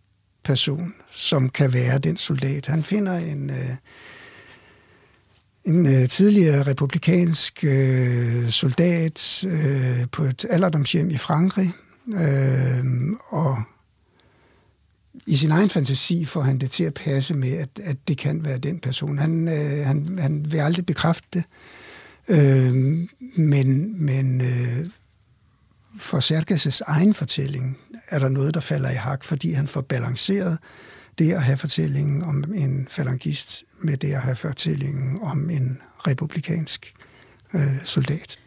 [0.44, 2.68] person, som kan være den soldat.
[2.68, 3.76] Han finder en, øh,
[5.66, 11.72] en øh, tidligere republikansk øh, soldat øh, på et alderdomshjem i Frankrig,
[12.14, 12.86] øh,
[13.30, 13.58] og
[15.28, 18.46] i sin egen fantasi får han det til at passe med, at, at det kan
[18.46, 19.18] være den person.
[19.18, 21.44] Han, øh, han, han vil aldrig bekræfte det,
[22.28, 22.74] øh,
[23.36, 24.90] men, men øh,
[26.00, 30.58] for Serkes' egen fortælling er der noget, der falder i hak, fordi han får balanceret
[31.22, 36.94] det at have fortællingen om en falangist med det at have fortællingen om en republikansk
[37.54, 38.40] øh, soldat.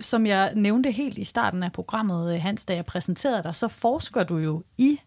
[0.00, 3.68] Som jeg nævnte helt i starten af programmet, øh, Hans, da jeg præsenterede dig, så
[3.68, 5.00] forsker du jo i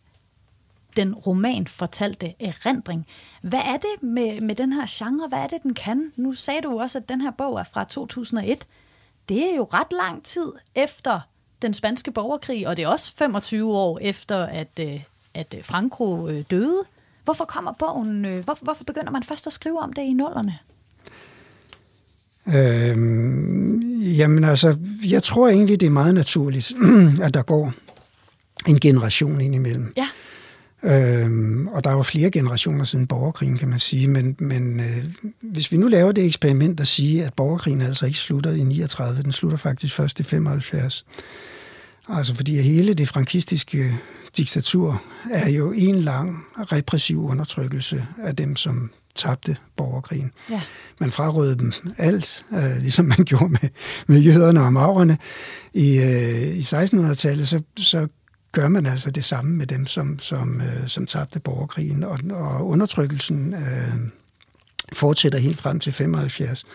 [0.96, 3.08] den roman fortalte erindring.
[3.42, 5.28] Hvad er det med, med den her genre?
[5.28, 6.12] Hvad er det, den kan?
[6.16, 8.68] Nu sagde du også, at den her bog er fra 2001.
[9.30, 11.20] Det er jo ret lang tid efter
[11.62, 15.02] den spanske borgerkrig, og det er også 25 år efter, at, øh,
[15.36, 16.84] at Franco øh, døde.
[17.24, 18.26] Hvorfor kommer bogen?
[18.26, 20.58] Øh, hvorfor, hvorfor begynder man først at skrive om det i nullerne?
[22.56, 26.74] Øhm, jamen altså, jeg tror egentlig, det er meget naturligt,
[27.26, 27.74] at der går
[28.68, 29.94] en generation ind imellem.
[29.98, 30.08] Ja.
[30.84, 34.08] Øhm, og der er jo flere generationer siden borgerkrigen, kan man sige.
[34.08, 38.18] Men, men øh, hvis vi nu laver det eksperiment at sige, at borgerkrigen altså ikke
[38.18, 41.06] slutter i 39, den slutter faktisk først i 75.
[42.10, 44.00] Altså fordi hele det frankistiske
[44.38, 50.32] diktatur er jo en lang repressiv undertrykkelse af dem, som tabte borgerkrigen.
[50.50, 50.62] Ja.
[51.00, 53.70] Man frarøvede dem alt, øh, ligesom man gjorde med,
[54.08, 55.18] med jøderne og maurerne.
[55.74, 58.08] I, øh, i 1600-tallet, så, så
[58.52, 62.68] gør man altså det samme med dem, som, som, øh, som tabte borgerkrigen, og, og
[62.68, 63.94] undertrykkelsen øh,
[64.94, 66.66] fortsætter helt frem til 75.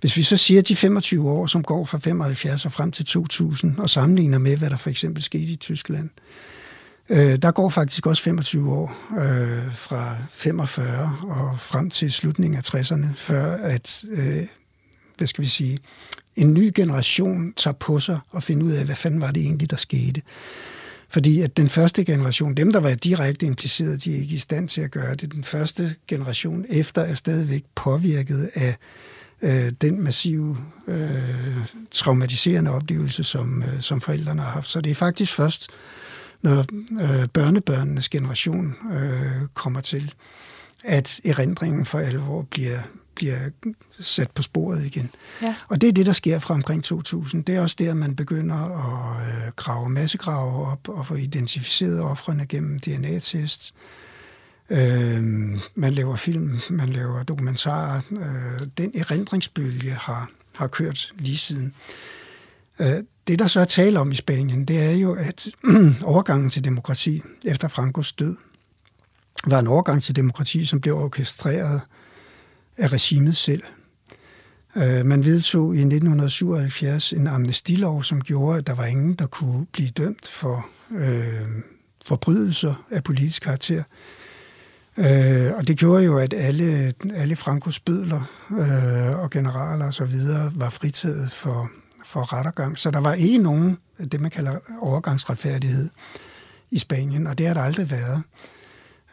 [0.00, 3.78] Hvis vi så siger de 25 år, som går fra 75 og frem til 2000,
[3.78, 6.10] og sammenligner med, hvad der for eksempel skete i Tyskland,
[7.08, 12.74] øh, der går faktisk også 25 år øh, fra 45 og frem til slutningen af
[12.74, 14.46] 60'erne, før at, øh,
[15.16, 15.78] hvad skal vi sige,
[16.36, 19.70] en ny generation tager på sig og finder ud af, hvad fanden var det egentlig,
[19.70, 20.22] der skete.
[21.08, 24.68] Fordi at den første generation, dem der var direkte impliceret, de er ikke i stand
[24.68, 25.32] til at gøre det.
[25.32, 28.74] Den første generation efter er stadigvæk påvirket af øh,
[29.80, 31.58] den massive øh,
[31.90, 34.68] traumatiserende oplevelse, som, øh, som forældrene har haft.
[34.68, 35.68] Så det er faktisk først,
[36.42, 36.58] når
[37.02, 40.14] øh, børnebørnenes generation øh, kommer til,
[40.84, 42.78] at erindringen for alvor bliver,
[43.14, 43.38] bliver
[44.00, 45.10] sat på sporet igen.
[45.42, 45.54] Ja.
[45.68, 47.44] Og det er det, der sker fra omkring 2000.
[47.44, 52.46] Det er også der, man begynder at øh, grave massegrave op og få identificeret offrene
[52.46, 53.74] gennem DNA-tests.
[53.76, 53.97] Øh,
[54.70, 55.22] Øh,
[55.74, 58.00] man laver film, man laver dokumentarer.
[58.10, 61.74] Øh, den erindringsbølge har, har kørt lige siden.
[62.78, 65.48] Øh, det, der så er tale om i Spanien, det er jo, at
[66.02, 68.36] overgangen til demokrati efter Frankos død
[69.46, 71.80] var en overgang til demokrati, som blev orkestreret
[72.76, 73.62] af regimet selv.
[74.76, 79.66] Øh, man vedtog i 1977 en amnestilov, som gjorde, at der var ingen, der kunne
[79.72, 81.48] blive dømt for øh,
[82.04, 83.82] forbrydelser af politisk karakter.
[84.98, 90.04] Øh, og det gjorde jo, at alle, alle Frankos bødler øh, og generaler og så
[90.04, 91.70] videre var fritaget for,
[92.04, 92.78] for rettergang.
[92.78, 93.78] Så der var ikke nogen,
[94.12, 95.88] det man kalder overgangsretfærdighed
[96.70, 98.22] i Spanien, og det har der aldrig været.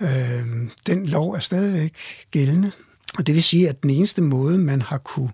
[0.02, 1.98] Øh, den lov er stadigvæk
[2.32, 2.72] gældende,
[3.18, 5.32] og det vil sige, at den eneste måde, man har kunne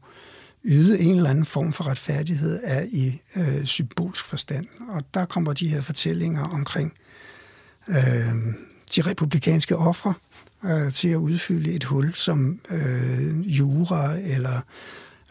[0.64, 4.66] yde en eller anden form for retfærdighed, er i øh, symbolsk forstand.
[4.90, 6.94] Og der kommer de her fortællinger omkring
[7.88, 7.96] øh,
[8.96, 10.14] de republikanske ofre
[10.66, 14.62] øh, til at udfylde et hul, som øh, jura eller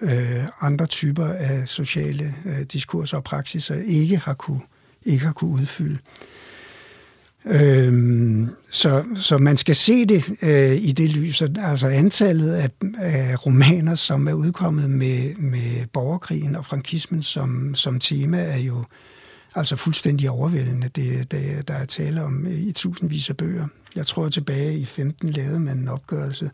[0.00, 4.60] øh, andre typer af sociale øh, diskurser og praksiser ikke har kunne,
[5.04, 5.98] ikke har kunne udfylde.
[7.46, 13.46] Øhm, så, så man skal se det øh, i det lys, altså antallet af, af
[13.46, 18.84] romaner, som er udkommet med, med borgerkrigen og frankismen som, som tema, er jo
[19.54, 20.88] altså fuldstændig overvældende.
[20.88, 23.66] Det, det, der er tale om i tusindvis af bøger.
[23.96, 26.50] Jeg tror tilbage i 15 lavede man en opgørelse,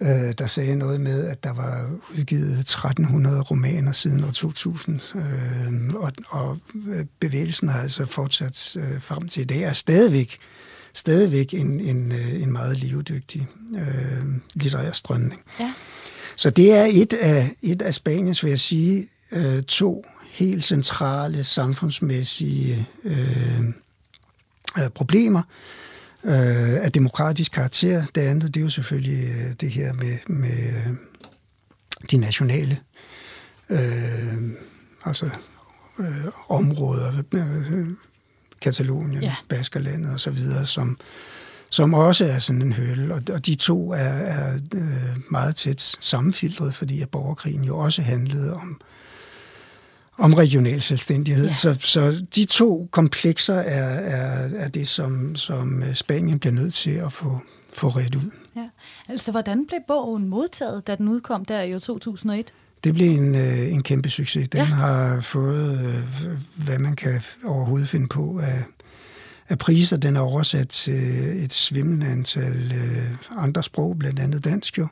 [0.00, 5.94] øh, der sagde noget med, at der var udgivet 1300 romaner siden år 2000, øh,
[5.94, 6.58] og, og
[7.20, 10.38] bevægelsen har altså fortsat øh, frem til i dag, er stadigvæk,
[10.92, 15.42] stadigvæk en, en, øh, en meget levedygtig øh, litterær strømning.
[15.60, 15.72] Ja.
[16.36, 21.44] Så det er et af, et af Spaniens, vil jeg sige, øh, to helt centrale
[21.44, 23.58] samfundsmæssige øh,
[24.78, 25.42] øh, problemer
[26.24, 28.04] øh, af demokratisk karakter.
[28.14, 30.96] Det andet, det er jo selvfølgelig øh, det her med, med
[32.10, 32.78] de nationale
[33.70, 33.78] øh,
[35.04, 35.30] altså
[35.98, 37.86] øh, områder, øh,
[38.60, 39.34] Katalonien, ja.
[39.48, 40.98] Baskerlandet og så videre, som,
[41.70, 43.12] som også er sådan en høl.
[43.12, 48.02] Og, og de to er, er øh, meget tæt sammenfiltret, fordi at borgerkrigen jo også
[48.02, 48.94] handlede om øh,
[50.18, 51.46] om regional selvstændighed.
[51.46, 51.52] Ja.
[51.52, 56.74] Så, så de to komplekser er, er, er det, som, som øh, Spanien bliver nødt
[56.74, 57.38] til at få,
[57.72, 58.30] få ret ud.
[58.56, 58.68] Ja.
[59.08, 62.52] Altså, hvordan blev bogen modtaget, da den udkom der i år 2001?
[62.84, 64.48] Det blev en, øh, en kæmpe succes.
[64.48, 64.64] Den ja.
[64.64, 68.62] har fået, øh, hvad man kan overhovedet finde på af,
[69.48, 69.96] af priser.
[69.96, 71.02] Den er oversat til
[71.44, 72.74] et svimlende antal
[73.36, 74.82] andre sprog, blandt andet dansk jo.
[74.82, 74.88] Øh,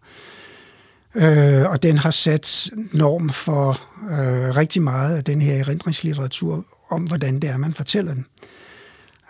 [1.70, 3.70] og den har sat norm for
[4.02, 8.26] øh, rigtig meget af den her erindringslitteratur om, hvordan det er, man fortæller den.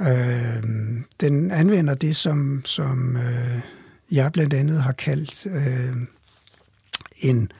[0.01, 0.63] Øh,
[1.21, 3.61] den anvender det, som, som øh,
[4.11, 5.97] jeg blandt andet har kaldt øh,
[7.19, 7.51] en,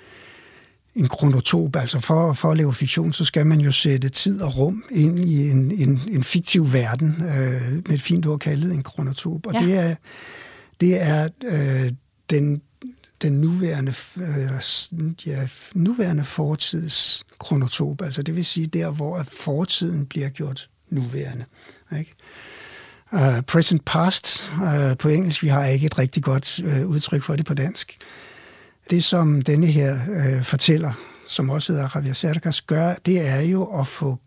[0.95, 1.77] en kronotop.
[1.77, 5.19] Altså for, for at lave fiktion, så skal man jo sætte tid og rum ind
[5.19, 9.47] i en, en, en fiktiv verden, øh, med et fint ord kaldet en kronotop.
[9.47, 9.61] Og ja.
[9.61, 9.95] det er,
[10.81, 11.93] det er øh,
[12.31, 12.63] den
[13.23, 20.29] den nuværende, øh, ja, nuværende fortids kronotop, altså det vil sige der, hvor fortiden bliver
[20.29, 21.45] gjort nuværende.
[21.99, 22.15] Ikke?
[23.13, 27.37] Uh, present past uh, på engelsk, vi har ikke et rigtig godt uh, udtryk for
[27.37, 27.99] det på dansk.
[28.91, 30.93] Det, som denne her uh, fortæller,
[31.27, 34.19] som også hedder Javier Cercas, gør, det er jo at få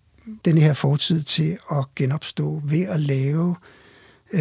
[0.45, 3.55] denne her fortid til at genopstå ved at lave
[4.33, 4.39] uh,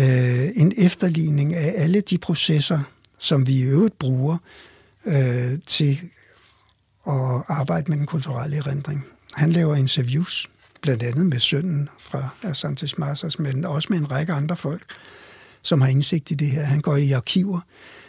[0.55, 2.81] en efterligning af alle de processer,
[3.25, 4.37] som vi i øvrigt bruger
[5.07, 6.01] øh, til
[7.07, 9.07] at arbejde med den kulturelle erindring.
[9.35, 10.51] Han laver interviews,
[10.83, 14.83] blandt andet med sønnen fra Santos Marsas, men også med en række andre folk,
[15.63, 16.63] som har indsigt i det her.
[16.63, 17.61] Han går i arkiver,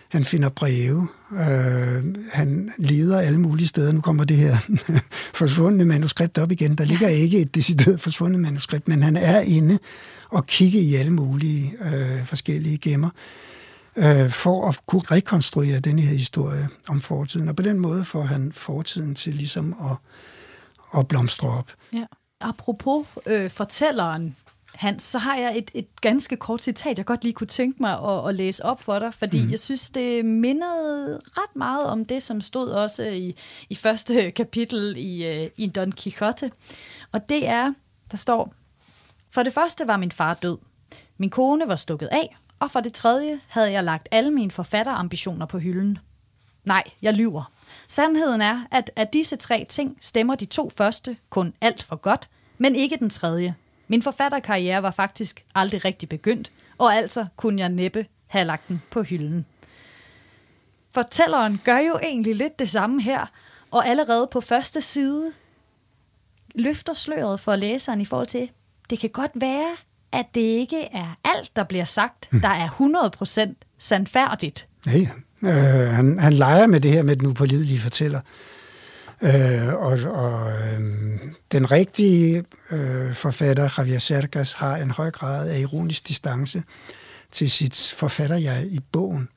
[0.09, 3.91] han finder breve, øh, han leder alle mulige steder.
[3.91, 4.57] Nu kommer det her
[5.41, 6.75] forsvundne manuskript op igen.
[6.75, 9.79] Der ligger ikke et decideret forsvundet manuskript, men han er inde
[10.29, 13.09] og kigger i alle mulige øh, forskellige gemmer
[13.97, 17.49] øh, for at kunne rekonstruere denne her historie om fortiden.
[17.49, 19.97] Og på den måde får han fortiden til ligesom at,
[20.99, 21.71] at blomstre op.
[21.93, 22.05] Ja.
[22.41, 24.35] Apropos øh, fortælleren,
[24.75, 27.99] Hans, så har jeg et, et ganske kort citat, jeg godt lige kunne tænke mig
[28.03, 29.51] at, at læse op for dig, fordi mm.
[29.51, 33.35] jeg synes, det mindede ret meget om det, som stod også i,
[33.69, 36.51] i første kapitel i, uh, i Don Quixote.
[37.11, 37.73] Og det er,
[38.11, 38.53] der står,
[39.31, 40.57] For det første var min far død.
[41.17, 45.45] Min kone var stukket af, og for det tredje havde jeg lagt alle mine forfatterambitioner
[45.45, 45.97] på hylden.
[46.63, 47.51] Nej, jeg lyver.
[47.87, 52.29] Sandheden er, at af disse tre ting stemmer de to første kun alt for godt,
[52.57, 53.55] men ikke den tredje.
[53.87, 58.81] Min forfatterkarriere var faktisk aldrig rigtig begyndt, og altså kunne jeg næppe have lagt den
[58.91, 59.45] på hylden.
[60.91, 63.25] Fortælleren gør jo egentlig lidt det samme her,
[63.71, 65.31] og allerede på første side
[66.55, 68.49] løfter sløret for læseren i forhold til,
[68.89, 69.75] det kan godt være,
[70.15, 72.41] at det ikke er alt, der bliver sagt, hmm.
[72.41, 72.69] der er
[73.49, 74.67] 100% sandfærdigt.
[74.85, 75.07] Nej,
[75.41, 78.19] øh, han, han leger med det her med den upålidelige fortæller.
[79.21, 80.79] Øh, og og øh,
[81.51, 86.63] den rigtige øh, forfatter, Javier Cercas, har en høj grad af ironisk distance
[87.31, 89.29] til sit forfatterjeg i bogen.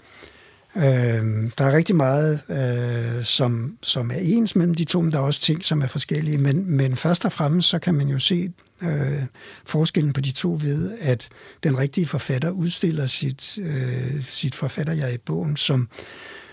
[0.78, 5.18] Øh, der er rigtig meget, øh, som, som er ens mellem de to, men der
[5.18, 6.38] er også ting, som er forskellige.
[6.38, 8.52] Men, men først og fremmest, så kan man jo se
[8.82, 9.22] øh,
[9.64, 11.28] forskellen på de to ved, at
[11.62, 15.88] den rigtige forfatter udstiller sit, øh, sit forfatterjeg i bogen som,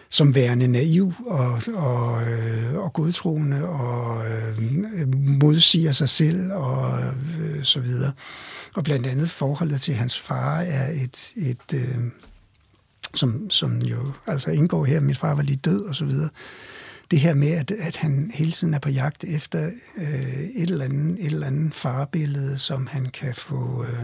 [0.09, 7.63] som værende naiv og, og, øh, og godtroende og øh, modsiger sig selv og øh,
[7.63, 8.13] så videre.
[8.75, 11.97] Og blandt andet forholdet til hans far er et, et øh,
[13.15, 16.29] som, som jo altså indgår her, min far var lige død og så videre.
[17.11, 20.85] Det her med, at, at han hele tiden er på jagt efter øh, et, eller
[20.85, 24.03] andet, et eller andet farbillede, som han kan få, øh,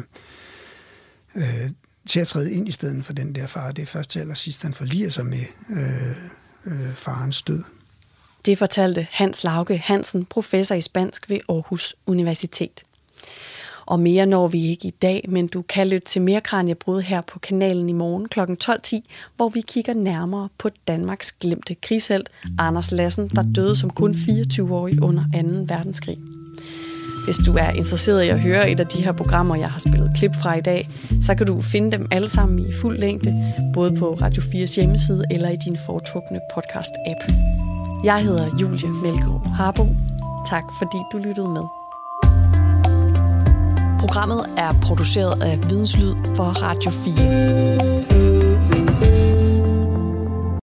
[1.35, 1.71] øh,
[2.07, 3.71] til at træde ind i stedet for den der far.
[3.71, 6.15] Det er først til allersidst, han forliger sig med øh,
[6.65, 7.63] øh, farens død.
[8.45, 12.83] Det fortalte Hans Lauke Hansen, professor i spansk ved Aarhus Universitet.
[13.91, 17.21] Og mere når vi ikke i dag, men du kan lytte til mere Kranjebrud her
[17.21, 18.39] på kanalen i morgen kl.
[18.39, 18.99] 12.10,
[19.35, 22.29] hvor vi kigger nærmere på Danmarks glemte krigshelt
[22.59, 25.75] Anders Lassen, der døde som kun 24-årig under 2.
[25.75, 26.17] verdenskrig.
[27.25, 30.11] Hvis du er interesseret i at høre et af de her programmer, jeg har spillet
[30.17, 30.89] klip fra i dag,
[31.21, 35.23] så kan du finde dem alle sammen i fuld længde, både på Radio 4's hjemmeside
[35.31, 37.33] eller i din foretrukne podcast-app.
[38.03, 39.87] Jeg hedder Julie Melgaard Harbo.
[40.47, 41.80] Tak fordi du lyttede med.
[44.01, 48.20] Programmet er produceret af Videnslyd for Radio 4.